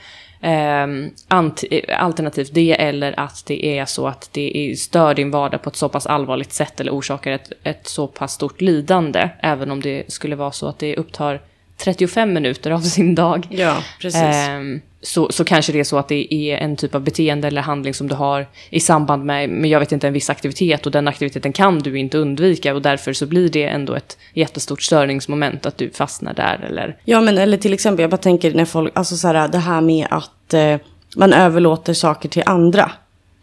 [1.97, 5.89] alternativt det eller att det är så att det stör din vardag på ett så
[5.89, 9.29] pass allvarligt sätt eller orsakar ett, ett så pass stort lidande.
[9.39, 11.41] Även om det skulle vara så att det upptar
[11.77, 13.47] 35 minuter av sin dag.
[13.49, 14.21] Ja, precis.
[15.05, 17.93] Så, så kanske det är så att det är en typ av beteende eller handling
[17.93, 21.07] som du har i samband med, med, jag vet inte, en viss aktivitet och den
[21.07, 25.77] aktiviteten kan du inte undvika och därför så blir det ändå ett jättestort störningsmoment att
[25.77, 26.97] du fastnar där eller...
[27.05, 29.81] Ja, men eller till exempel, jag bara tänker när folk, alltså så här, det här
[29.81, 30.77] med att eh,
[31.15, 32.91] man överlåter saker till andra.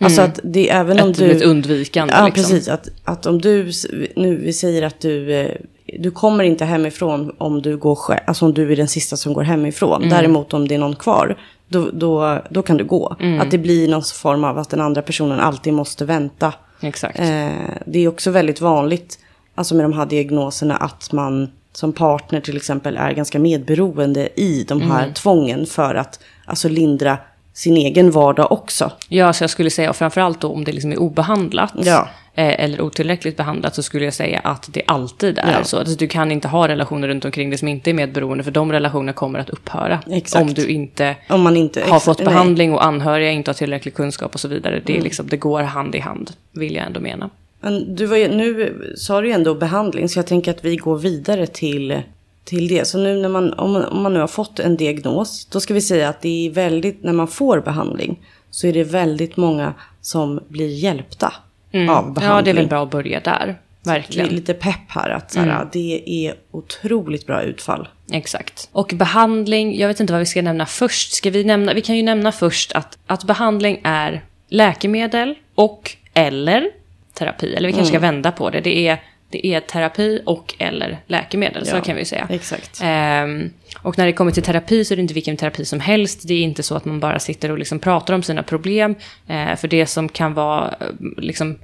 [0.00, 1.30] Alltså att det är även om Ett, du...
[1.30, 2.42] ett undvikande Ja, liksom.
[2.42, 2.68] precis.
[2.68, 3.70] Att, att om du,
[4.16, 5.50] nu vi säger att du, eh,
[5.98, 9.42] du kommer inte hemifrån om du går alltså om du är den sista som går
[9.42, 10.02] hemifrån.
[10.02, 10.08] Mm.
[10.08, 11.36] Däremot om det är någon kvar,
[11.68, 13.16] då, då, då kan du gå.
[13.20, 13.40] Mm.
[13.40, 16.52] Att det blir någon form av att den andra personen alltid måste vänta.
[16.80, 17.18] Exakt.
[17.18, 17.48] Eh,
[17.86, 19.18] det är också väldigt vanligt,
[19.54, 24.64] alltså med de här diagnoserna, att man som partner till exempel är ganska medberoende i
[24.68, 25.14] de här Mm.
[25.14, 27.18] tvången för att alltså lindra
[27.52, 28.92] sin egen vardag också.
[29.08, 31.72] Ja, så jag skulle säga, och framförallt då om det liksom är obehandlat.
[31.76, 32.08] Ja.
[32.34, 35.64] eh, Eller otillräckligt behandlat så skulle jag säga att det alltid är Ja.
[35.64, 35.76] så.
[35.76, 38.72] Att du kan inte ha relationer runt omkring dig som inte är medberoende för de
[38.72, 40.00] relationerna kommer att upphöra.
[40.10, 40.42] Exakt.
[40.42, 41.82] Om du inte Om man inte...
[41.88, 42.26] har fått nej.
[42.26, 42.34] Mm.
[42.34, 44.80] behandling och anhöriga inte har tillräcklig kunskap och så vidare.
[44.86, 47.30] Det, är liksom, det går hand i hand, vill jag ändå mena.
[47.60, 50.98] Men du var nu sa du ju ändå behandling, så jag tänker att vi går
[50.98, 52.02] vidare till,
[52.50, 52.84] till det.
[52.84, 55.74] Så nu när man, om, man, om man nu har fått en diagnos, då ska
[55.74, 59.74] vi säga att det är väldigt, när man får behandling, så är det väldigt många
[60.00, 61.32] som blir hjälpta av
[61.72, 62.24] behandling.
[62.24, 62.36] Mm.
[62.36, 63.58] Ja, det är väl bra att börja där.
[63.82, 64.28] Det är Verkligen.
[64.28, 67.88] lite pepp här, att så här, det är otroligt bra utfall.
[68.12, 68.68] Exakt.
[68.72, 71.12] Och behandling, jag vet inte vad vi ska nämna först.
[71.12, 76.70] Ska vi nämna, vi kan ju nämna först att, att behandling är läkemedel och eller
[77.14, 77.54] terapi.
[77.54, 78.60] Eller vi kanske ska vända på det.
[78.60, 82.26] Det är, det är terapi och eller läkemedel, så Ja, kan vi säga.
[82.30, 82.80] Exakt.
[82.82, 83.50] Ehm,
[83.82, 86.28] och när det kommer till terapi så är det inte vilken terapi som helst.
[86.28, 88.94] Det är inte så att man bara sitter och liksom pratar om sina problem.
[89.28, 91.58] Eh, för det som kan vara eh, liksom,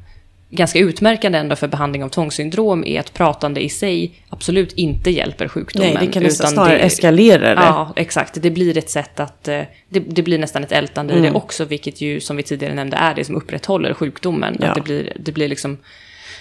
[0.50, 5.48] ganska utmärkande ändå för behandling av tvångssyndrom är att pratande i sig absolut inte hjälper
[5.48, 5.94] sjukdomen.
[5.94, 7.61] Nej, det kan nästan snarare det- eskalera det.
[7.61, 8.42] Ja, exakt.
[8.42, 9.48] Det blir ett sätt att...
[9.48, 11.33] eh, Det, det blir nästan ett ältande i Mm.
[11.33, 14.57] det också, vilket ju som vi tidigare nämnde är det som upprätthåller sjukdomen.
[14.61, 14.66] Ja.
[14.66, 15.79] Att det blir, det blir liksom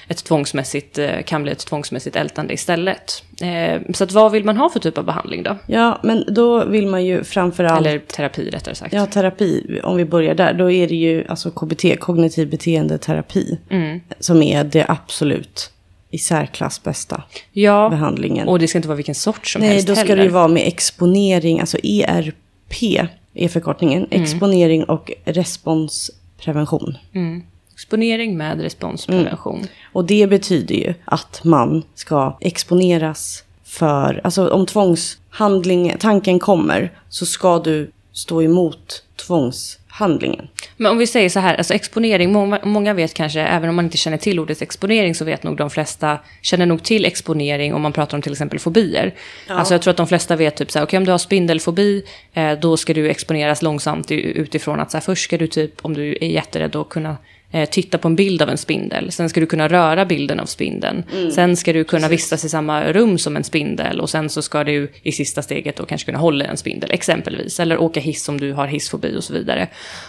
[0.08, 3.24] ett tvångsmässigt, eh, kan bli ett tvångsmässigt ältande istället.
[3.42, 5.58] Eh, Så att vad vill man ha för typ av behandling då?
[5.68, 7.88] Ja, men då vill man ju framförallt...
[7.88, 8.94] Eller terapi rättare sagt.
[8.94, 14.00] Ja, terapi, om vi börjar där, då är det ju alltså KBT, kognitiv beteendeterapi, Mm.
[14.20, 15.72] som är det absolut
[16.10, 18.48] i särklass bästa ja behandlingen.
[18.48, 20.16] och det ska inte vara vilken sort som Nej, helst då ska heller.
[20.16, 24.24] det ju vara med exponering, alltså ERP är förkortningen, Mm.
[24.24, 26.98] exponering och responsprevention.
[27.76, 29.68] Exponering med responsprevention.
[29.94, 37.26] Och det betyder ju att man ska exponeras för, alltså om tvångshandling, tanken kommer, så
[37.26, 40.48] ska du stå emot tvångshandlingen.
[40.78, 43.86] Men om vi säger så här, alltså exponering, många, många vet kanske, även om man
[43.86, 47.82] inte känner till ordet exponering, så vet nog de flesta, känner nog till exponering om
[47.82, 49.14] man pratar om till exempel fobier.
[49.48, 52.04] Alltså jag tror att de flesta vet typ så här, okej om du har spindelfobi,
[52.34, 55.94] eh, då ska du exponeras långsamt utifrån att så här, först ska du typ, om
[55.94, 57.18] du är jätterädd, då kunna
[57.52, 59.12] eh, titta på en bild av en spindel.
[59.12, 61.04] Sen ska du kunna röra bilden av spindeln.
[61.32, 64.02] Sen ska du kunna vistas i samma rum som en spindel.
[64.02, 67.60] Och sen så ska du i sista steget då kanske kunna hålla en spindel, exempelvis.
[67.60, 69.68] Eller åka hiss om du har hissfobi och så vidare.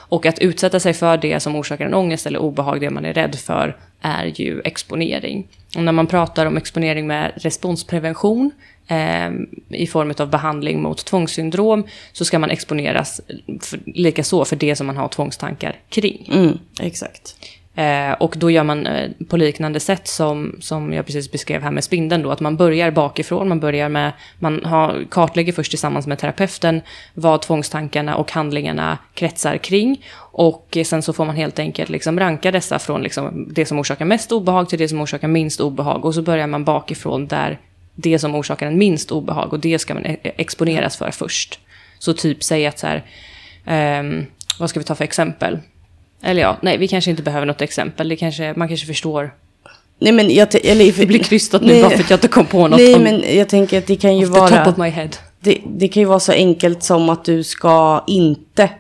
[0.09, 3.15] Och att utsätta sig för det som orsakar en ångest eller obehag, det man är
[3.15, 5.49] rädd för, är ju exponering.
[5.77, 8.51] Och när man pratar om exponering med responsprevention,
[8.87, 9.31] eh,
[9.69, 13.21] i form av behandling mot tvångssyndrom, så ska man exponeras
[13.61, 16.31] för, lika så för det som man har tvångstankar kring.
[16.33, 17.37] Mm, exakt.
[17.77, 21.71] Eh, och då gör man eh, på liknande sätt som, som jag precis beskrev här
[21.71, 26.07] med spindeln då, att man börjar bakifrån, man börjar med, man har, kartlägger först tillsammans
[26.07, 26.81] med terapeuten
[27.15, 30.05] vad tvångstankarna och handlingarna kretsar kring.
[30.19, 33.79] Och eh, sen så får man helt enkelt liksom ranka dessa från liksom det som
[33.79, 36.05] orsakar mest obehag till det som orsakar minst obehag.
[36.05, 37.59] Och så börjar man bakifrån där
[37.95, 41.61] det som orsakar en minst obehag och det ska man e-, e-, exponeras för först.
[41.99, 43.05] Så typ säg att så här,
[43.65, 44.27] ehm,
[44.59, 45.59] vad ska vi ta för exempel?
[46.23, 48.09] Eller ja, nej, vi kanske inte behöver något exempel.
[48.09, 49.31] Det kanske, man kanske förstår.
[49.99, 50.49] Nej men jag...
[50.65, 51.83] Eller, Det blir krystat nu Nej.
[51.83, 53.97] bara för att jag inte kom på något Nej om men jag tänker att det
[53.97, 54.69] kan ju the top vara...
[54.71, 55.09] of my head.
[55.41, 58.71] Det, det kan ju vara så enkelt som att du ska inte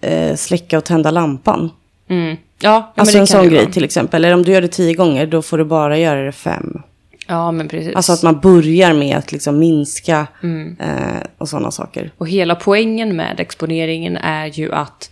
[0.00, 1.70] eh, släcka och tända lampan.
[2.08, 2.36] Mm.
[2.60, 3.72] Ja, Alltså en sån grej vara.
[3.72, 4.24] till exempel.
[4.24, 6.82] Eller om du gör det tio gånger, då får du bara göra det fem.
[7.26, 7.94] Ja, men precis.
[7.96, 10.76] Alltså att man börjar med att liksom minska Mm.
[10.80, 12.10] eh, och sådana saker.
[12.18, 15.10] Och hela poängen med exponeringen är ju att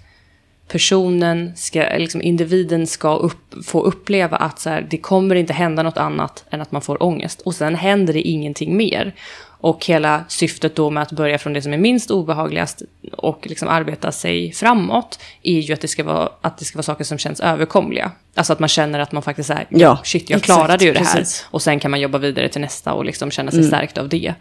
[0.73, 5.83] personen, ska, liksom individen ska upp, få uppleva att så här, det kommer inte hända
[5.83, 7.41] något annat än att man får ångest.
[7.41, 9.15] Och sen händer det ingenting mer.
[9.61, 13.69] Och hela syftet då med att börja från det som är minst obehagligast och liksom
[13.69, 17.19] arbeta sig framåt är ju att det ska vara, att det ska vara saker som
[17.19, 18.11] känns överkomliga.
[18.35, 20.99] Alltså att man känner att man faktiskt är, Ja, shit jag exakt, klarade ju det
[20.99, 21.17] här.
[21.17, 21.47] precis.
[21.51, 24.35] Och sen kan man jobba vidare till nästa och liksom känna sig stärkt av det.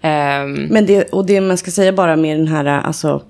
[0.00, 3.22] Ehm, Men det, och det man ska säga bara med den här alltså,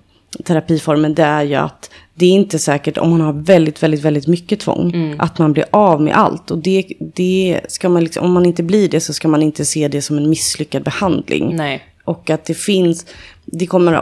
[0.44, 4.26] terapiformen, det är ju att det är inte säkert om man har väldigt, väldigt, väldigt
[4.26, 5.20] mycket tvång, Mm.
[5.20, 6.50] att man blir av med allt.
[6.50, 6.84] Och det,
[7.14, 10.02] det ska man liksom, om man inte blir det så ska man inte se det
[10.02, 11.56] som en misslyckad behandling.
[11.56, 11.82] nej.
[12.04, 13.06] Och att det finns,
[13.44, 13.92] det kommer,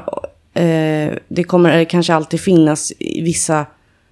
[0.55, 3.67] eh, det kommer kanske alltid finnas vissa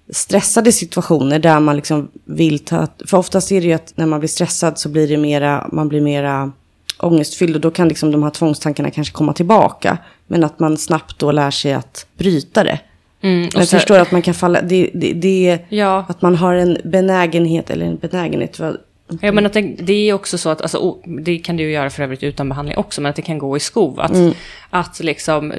[0.09, 4.19] stressade situationer där man liksom vill ta, för oftast är det ju att när man
[4.19, 6.51] blir stressad så blir det mera, man blir mera
[6.99, 9.97] ångestfylld och då kan liksom de här tvångstankarna kanske komma tillbaka.
[10.27, 12.79] Men att man snabbt då lär sig att bryta det.
[13.21, 16.05] Mm, Jag så- förstår att man kan falla, det, det, det Ja.
[16.09, 18.77] att man har en benägenhet, eller en benägenhet, vad-
[19.21, 22.03] Ja, men att det, det är också så att, alltså, det kan du göra för
[22.03, 23.99] övrigt utan behandling också, men att det kan gå i skov.
[23.99, 24.33] Att, Mm.
[24.69, 25.53] att liksom,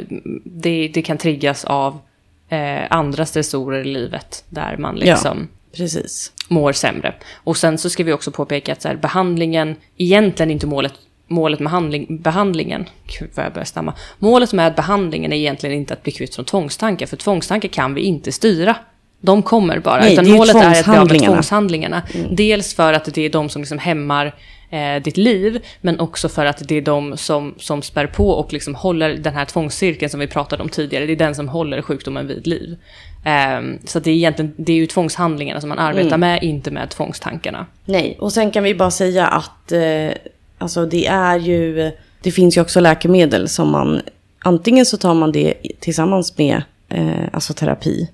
[0.44, 1.98] det, det kan triggas av
[2.48, 6.32] eh, andra stressorer i livet där man liksom precis.
[6.48, 7.14] mår sämre.
[7.34, 10.92] Och sen så ska vi också påpeka att så här, behandlingen, egentligen inte målet,
[11.26, 13.94] målet med handling, behandlingen, gud vad jag börjar stamma.
[14.18, 18.00] Målet med behandlingen är egentligen inte att bli kvitt från tvångstankar, för tvångstankar kan vi
[18.00, 18.76] inte styra.
[19.20, 20.00] De kommer bara.
[20.00, 22.02] Nej, utan är målet är att bli av med tvångshandlingarna.
[22.02, 22.02] tvångshandlingarna.
[22.36, 24.34] Dels för att det är de som liksom hämmar
[24.70, 28.52] eh, ditt liv, men också för att det är de som, som spär på och
[28.52, 31.06] liksom håller den här tvångscirkeln som vi pratade om tidigare.
[31.06, 32.76] Det är den som håller sjukdomen vid liv.
[33.24, 36.90] Ehm, så det är egentligen det är ju tvångshandlingarna som man arbetar med, inte med
[36.90, 37.66] tvångstankarna.
[37.84, 39.80] Nej, och sen kan vi bara säga att eh,
[40.58, 41.90] alltså det är ju,
[42.22, 44.00] det finns ju också läkemedel som man,
[44.38, 48.08] antingen så tar man det tillsammans med eh, alltså terapi,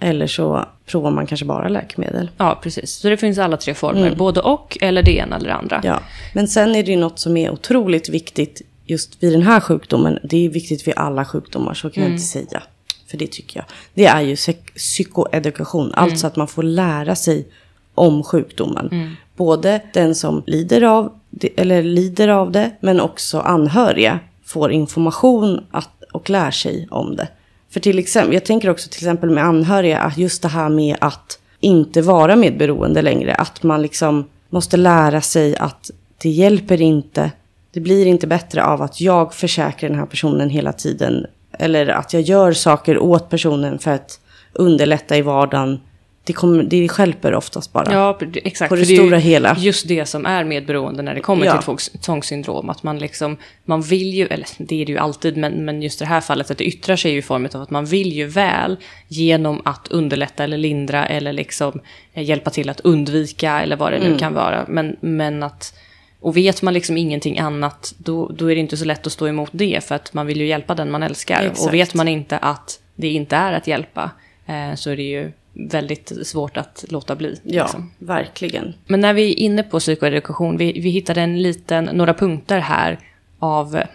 [0.00, 2.30] eller så provar man kanske bara läkemedel.
[2.36, 2.90] Ja, precis.
[2.92, 5.80] Så det finns alla tre former, både och eller det ena eller det andra.
[5.84, 6.00] Ja,
[6.34, 10.18] men sen är det ju något som är otroligt viktigt just vid den här sjukdomen.
[10.24, 12.62] Det är viktigt vid alla sjukdomar, så kan jag inte säga.
[13.10, 13.66] För det tycker jag.
[13.94, 17.46] Det är ju psyk- psykoedukation, alltså att man får lära sig
[17.94, 19.16] om sjukdomen.
[19.36, 21.17] Både den som lider av,
[21.56, 27.28] eller lider av det, men också anhöriga får information att, och lär sig om det.
[27.70, 30.96] För till exempel, jag tänker också till exempel med anhöriga, att just det här med
[31.00, 33.34] att inte vara medberoende längre.
[33.34, 35.90] Att man liksom måste lära sig att
[36.22, 37.30] det hjälper inte.
[37.70, 41.26] Det blir inte bättre av att jag försäkrar den här personen hela tiden.
[41.58, 44.20] Eller att jag gör saker åt personen för att
[44.52, 45.80] underlätta i vardagen.
[46.28, 47.92] Det, kommer, det stjälper oftast bara.
[47.92, 48.68] Ja, exakt.
[48.68, 49.56] På det För är ju stora hela.
[49.58, 51.52] Just det som är medberoende när det kommer Ja.
[51.56, 52.70] till tvångs, tvångssyndrom.
[52.70, 55.98] Att man liksom, man vill ju, eller det är det ju alltid, men, men just
[55.98, 58.76] det här fallet att det yttrar sig i form av att man vill ju väl
[59.08, 61.80] genom att underlätta eller lindra eller liksom
[62.14, 64.18] eh, hjälpa till att undvika eller vad det nu Mm.
[64.18, 64.64] kan vara.
[64.68, 65.74] Men, men att,
[66.20, 69.28] och vet man liksom ingenting annat, då, då är det inte så lätt att stå
[69.28, 71.42] emot det för att man vill ju hjälpa den man älskar.
[71.42, 71.60] Exakt.
[71.60, 74.10] Och vet man inte att det inte är att hjälpa
[74.46, 77.40] eh, så är det ju väldigt svårt att låta bli.
[77.42, 77.90] Ja, liksom.
[77.98, 78.74] verkligen.
[78.86, 82.98] Men när vi är inne på psykoedukation, vi, vi hittade en liten, några punkter här
[83.38, 83.86] av eh,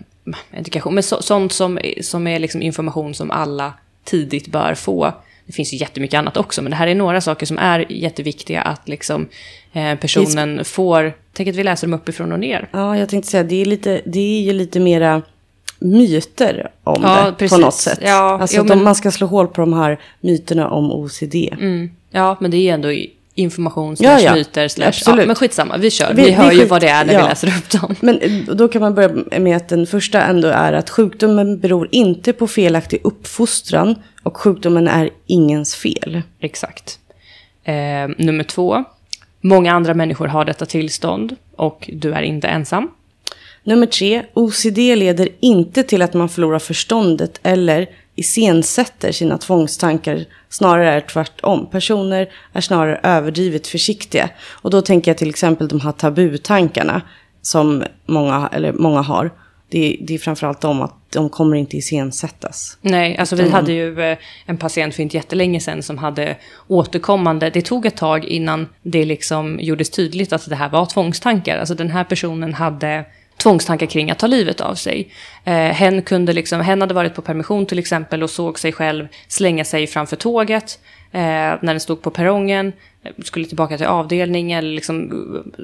[0.52, 5.14] edukation, men så, sånt som, som är liksom information som alla tidigt bör få.
[5.46, 8.62] Det finns ju jättemycket annat också, men det här är några saker som är jätteviktiga
[8.62, 9.28] att liksom,
[9.74, 11.14] eh, personen får.
[11.34, 12.70] Tänk att vi läser dem uppifrån och ner.
[12.72, 15.22] Ja, jag tänkte säga, det är, lite, det är ju lite mera
[15.80, 17.58] myter om Ja, det precis.
[17.58, 18.00] på något sätt.
[18.02, 21.36] Ja, alltså jo, de, men- man ska slå hål på de här myterna om OCD.
[21.52, 21.90] Mm.
[22.12, 22.90] Ja, men det är ändå
[23.36, 24.36] information, Ja, slash ja.
[24.36, 24.88] myter, slash...
[24.88, 25.20] Absolut.
[25.20, 26.14] Ja, men skitsamma, vi kör.
[26.14, 27.22] Vi- Vi, vi hör ju skit- vad det är när ja.
[27.24, 27.96] vi läser upp dem.
[28.00, 29.10] Men eh, då kan man börja
[29.40, 34.88] med att den första ändå är att sjukdomen beror inte på felaktig uppfostran och sjukdomen
[34.88, 36.22] är ingens fel.
[36.40, 37.00] Exakt.
[37.64, 37.74] Eh,
[38.18, 38.84] nummer två.
[39.42, 42.90] Många andra människor har detta tillstånd och du är inte ensam.
[43.64, 50.26] Nummer tre, OCD leder inte till att man förlorar förståndet eller iscensätter sina tvångstankar.
[50.50, 51.70] Snarare är tvärtom.
[51.72, 54.30] Personer är snarare överdrivet försiktiga.
[54.50, 57.02] Och då tänker jag till exempel de här tabutankarna
[57.42, 59.32] som många, eller många har.
[59.70, 62.78] Det, det är framförallt de att de kommer inte iscensättas.
[62.82, 66.38] Nej, alltså vi hade ju eh, en patient för inte jättelänge sedan som hade
[66.68, 71.58] återkommande, det tog ett tag innan det liksom gjordes tydligt att det här var tvångstankar.
[71.58, 73.06] Alltså den här personen hade
[73.38, 75.14] tvångstankar kring att ta livet av sig.
[75.44, 79.08] Eh, hen, kunde liksom, hen hade varit på permission till exempel och såg sig själv
[79.28, 80.80] slänga sig framför tåget
[81.12, 82.74] eh, när den stod på perrongen,
[83.24, 85.12] skulle tillbaka till avdelningen, eller liksom,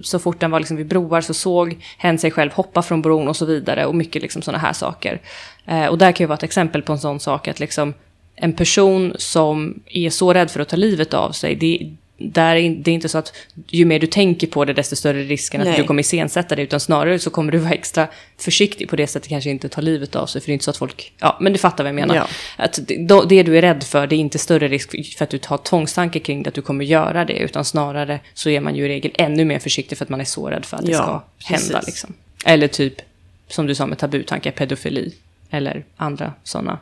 [0.04, 3.28] så fort den var liksom vid broar så såg hen sig själv hoppa från bron
[3.28, 5.22] och så vidare och mycket liksom sådana här saker.
[5.66, 7.94] Eh, och där kan ju vara ett exempel på en sån sak att liksom
[8.36, 12.70] en person som är så rädd för att ta livet av sig, det, där är
[12.70, 13.34] det är inte så att
[13.68, 15.78] ju mer du tänker på det, desto större risken att Nej.
[15.78, 16.62] du kommer iscensätta det.
[16.62, 18.08] Utan snarare så kommer du vara extra
[18.38, 20.42] försiktig på det sättet, kanske inte ta livet av sig.
[20.42, 22.16] För det är inte så att folk, ja men du fattar vad jag menar.
[22.16, 22.28] Ja.
[22.58, 25.40] Att det, det du är rädd för, det är inte större risk för att du
[25.46, 27.38] har tvångstankar kring det, att du kommer göra det.
[27.38, 30.26] Utan snarare så är man ju i regel ännu mer försiktig för att man är
[30.26, 31.82] så rädd för att det Ja, ska hända.
[31.86, 32.14] Liksom.
[32.46, 33.02] Eller typ,
[33.48, 35.14] som du sa med tabutankar, pedofili.
[35.50, 36.80] Eller andra sådana.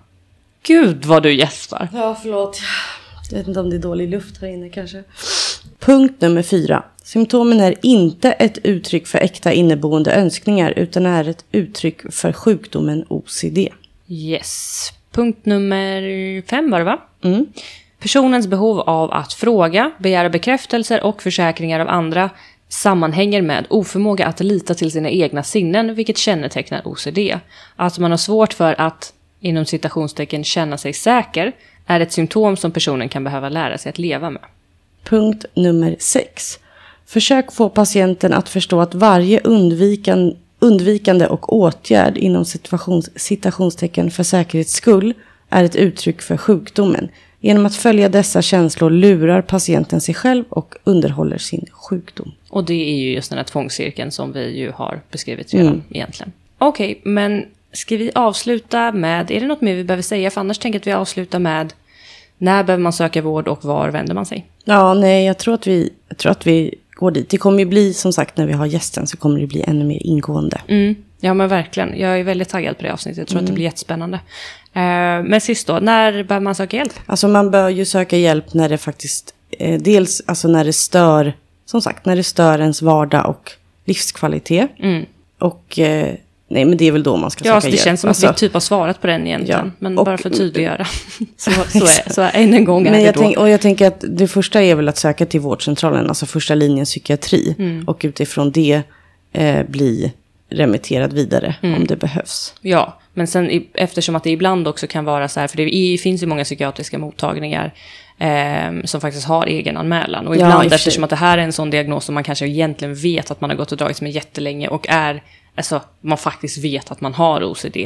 [0.64, 1.90] Gud vad du gäspar.
[1.94, 2.62] Ja, förlåt.
[3.32, 5.04] Jag vet inte om det är dålig luft här inne kanske.
[5.80, 6.84] Punkt nummer fyra.
[7.04, 13.06] Symptomen är inte ett uttryck för äkta inneboende önskningar utan är ett uttryck för sjukdomen
[13.10, 13.58] OCD.
[14.08, 14.90] Yes.
[15.12, 17.00] Punkt nummer fem var det va?
[17.24, 17.46] Mm.
[18.00, 22.30] Personens behov av att fråga, begära bekräftelser och försäkringar av andra
[22.70, 27.20] sammanhänger med oförmåga att lita till sina egna sinnen, vilket kännetecknar OCD.
[27.76, 31.54] Att man har svårt för att, inom citationstecken, känna sig säker
[31.88, 34.42] är ett symptom som personen kan behöva lära sig att leva med.
[35.04, 36.60] Punkt nummer sex.
[37.06, 44.24] Försök få patienten att förstå att varje undvikan, undvikande och åtgärd inom situations, citationstecken för
[44.24, 45.14] säkerhets skull
[45.50, 47.10] är ett uttryck för sjukdomen.
[47.40, 52.32] Genom att följa dessa känslor lurar patienten sig själv och underhåller sin sjukdom.
[52.50, 56.32] Och det är ju just den här tvångscirkeln som vi ju har beskrivit redan egentligen.
[56.58, 57.46] Okej, men
[57.78, 60.32] ska vi avsluta med, är det något mer vi behöver säga?
[60.32, 61.74] För annars tänker jag att vi avslutar med
[62.38, 64.46] när behöver man söka vård och var vänder man sig?
[64.66, 67.30] Ja, nej, jag tror att vi, jag tror att vi går dit.
[67.30, 69.86] Det kommer ju bli, som sagt, när vi har gästen så kommer det bli ännu
[69.86, 70.62] mer ingående.
[70.68, 72.00] Mm, ja men verkligen.
[72.00, 73.18] Jag är väldigt taggad på det avsnittet.
[73.18, 74.18] Jag tror att det blir jättespännande.
[74.74, 76.94] Eh, men sist då, när behöver man söka hjälp?
[77.06, 81.34] Alltså man bör ju söka hjälp när det faktiskt, eh, dels alltså när det stör,
[81.66, 83.52] som sagt, när det stör ens vardag och
[83.86, 84.70] livskvalitet.
[84.80, 85.06] Mm.
[85.40, 86.16] Och eh,
[86.48, 87.84] nej, men det är väl då man ska Ja, söka alltså, det hjälp.
[87.86, 89.66] känns som att alltså, vi typ har svarat på den egentligen.
[89.66, 90.86] Ja, Men och- bara för att tydliggöra.
[91.38, 93.22] så, så, är, så är, än en gång är Men det jag då.
[93.22, 96.56] tänk, och jag tänker att det första är väl att söka till vårdcentralen, alltså första
[96.56, 97.56] linjen psykiatri.
[97.60, 97.84] Mm.
[97.88, 98.82] Och utifrån det
[99.34, 100.14] eh, bli
[100.50, 101.76] remitterad vidare Mm.
[101.82, 102.54] om det behövs.
[102.62, 105.98] Ja, men sen eftersom att det ibland också kan vara så här, för det är,
[105.98, 107.74] finns ju många psykiatriska mottagningar
[108.20, 110.28] eh, som faktiskt har egen anmälan.
[110.28, 110.76] Och Ja, ibland sig.
[110.76, 113.50] eftersom att det här är en sån diagnos som man kanske egentligen vet att man
[113.50, 115.24] har gått och dragits med jättelänge och är,
[115.58, 117.78] alltså man faktiskt vet att man har OCD.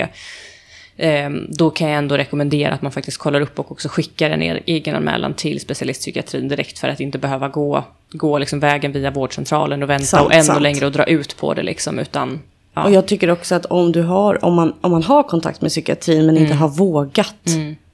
[0.98, 4.42] Eh, då kan jag ändå rekommendera att man faktiskt kollar upp och också skickar en
[4.44, 9.12] e- egen anmälan till specialistpsykiatrin direkt för att inte behöva gå, gå liksom vägen via
[9.12, 10.62] vårdcentralen och vänta Sant, och ännu sant.
[10.62, 12.40] längre och dra ut på det liksom, utan
[12.74, 12.84] ja.
[12.84, 15.70] Och jag tycker också att om, du har, om, man, om man har kontakt med
[15.72, 16.44] psykiatrin men Mm.
[16.44, 17.36] inte har vågat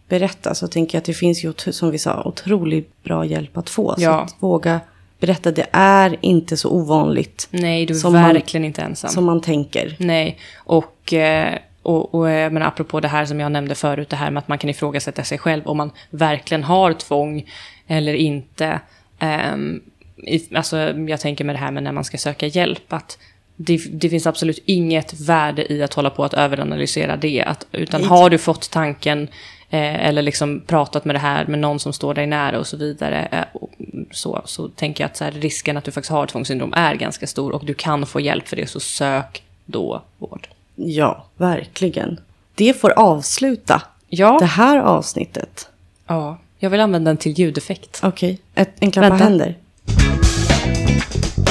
[0.10, 3.70] berätta så tänker jag att det finns ju, som vi sa, otroligt bra hjälp att
[3.70, 3.96] få.
[3.96, 4.22] Så Ja.
[4.22, 4.80] att våga
[5.20, 9.10] berätta, det är inte så ovanligt Nej, du är Som man- verkligen inte ensam.
[9.10, 9.96] som man tänker.
[10.00, 14.16] Nej, och, eh, och, och eh, men apropå det här som jag nämnde förut, det
[14.16, 17.46] här med att man kan ifrågasätta sig själv om man verkligen har tvång
[17.88, 18.80] eller inte.
[19.20, 19.82] Ehm,
[20.18, 23.18] i, alltså, jag tänker med det här med när man ska söka hjälp, att
[23.56, 27.42] det, det finns absolut inget värde i att hålla på att överanalysera det.
[27.44, 29.28] Att, utan har du fått tanken
[29.70, 32.78] eh, eller liksom pratat med det här med någon som står dig nära och så
[32.78, 33.70] vidare, eh, och
[34.12, 37.52] så, så tänker jag att här, risken att du faktiskt har tvångssyndrom är ganska stor
[37.52, 40.48] och du kan få hjälp för det, så sök då vård.
[40.76, 42.20] Ja, verkligen.
[42.56, 45.70] Det får avsluta Ja, det här avsnittet.
[46.08, 48.00] ja, jag vill använda den till ljudeffekt.
[48.04, 49.24] Okej, Ett- en klapp Vänta.
[49.24, 49.56] händer.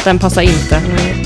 [0.04, 0.80] Den passar inte.
[0.88, 1.26] Nej.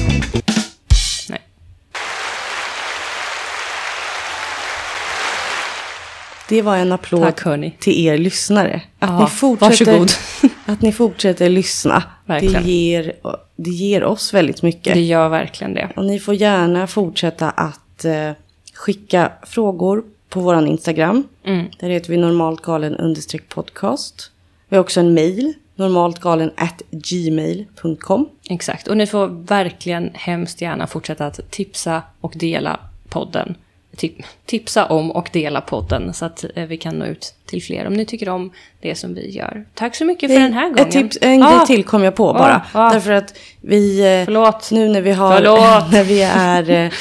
[6.50, 8.82] Det var en applåd Tack till er lyssnare.
[8.98, 10.06] Att, Ja, ni fortsätter,
[10.66, 12.02] att ni fortsätter lyssna.
[12.26, 13.12] Det ger,
[13.56, 14.94] det ger oss väldigt mycket.
[14.94, 15.88] Det gör verkligen det.
[15.96, 18.30] Och ni får gärna fortsätta att eh,
[18.74, 21.28] skicka frågor på vår Instagram.
[21.44, 21.66] Mm.
[21.80, 24.30] Där heter vi normaltgalen understreck podcast.
[24.68, 28.28] Vi har också en mail, normaltgalen at gmail.com.
[28.48, 28.88] Exakt.
[28.88, 33.54] Och ni får verkligen hemskt gärna fortsätta att tipsa och dela podden.
[34.00, 34.12] Tip,
[34.46, 37.92] tipsa om och dela podden så att eh, vi kan nå ut till fler om
[37.92, 39.64] ni tycker om det som vi gör.
[39.74, 40.90] Tack så mycket för den här gången.
[40.90, 42.62] Tips, en Ah, grej till kom jag på bara.
[42.72, 42.90] ah.
[42.92, 44.00] Därför att vi...
[44.20, 44.70] eh, Förlåt.
[44.70, 45.40] Nu när vi har...
[45.92, 46.70] När vi är...
[46.70, 46.92] eh,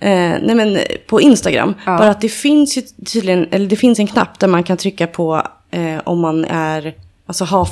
[0.00, 1.74] Eh, nej men på Instagram.
[1.86, 1.98] Ja.
[1.98, 2.82] Bara att det finns ju
[3.12, 6.94] tydligen, eller det finns en knapp där man kan trycka på eh, om man är,
[7.26, 7.68] alltså har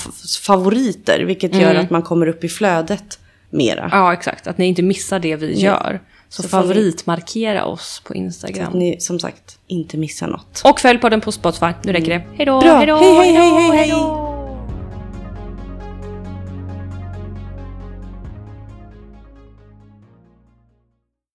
[0.47, 1.21] favoriter.
[1.21, 1.85] Vilket gör Mm.
[1.85, 3.19] att man kommer upp i flödet
[3.51, 3.89] mera.
[3.93, 4.47] Ja, exakt.
[4.47, 6.01] Att ni inte missar det vi gör.
[6.29, 8.73] Så, Så får ni- favoritmarkera oss på Så att Instagram.
[8.73, 10.63] ni som sagt inte missar något.
[10.65, 11.67] Och följ podden på Spotify.
[11.85, 12.25] Nu räcker det.
[12.37, 12.61] Hej då!
[12.61, 12.77] Bra.
[12.77, 12.97] Hej då!
[12.97, 13.91] Hej, hej, hej, då, hej, hej.
[13.91, 14.36] då.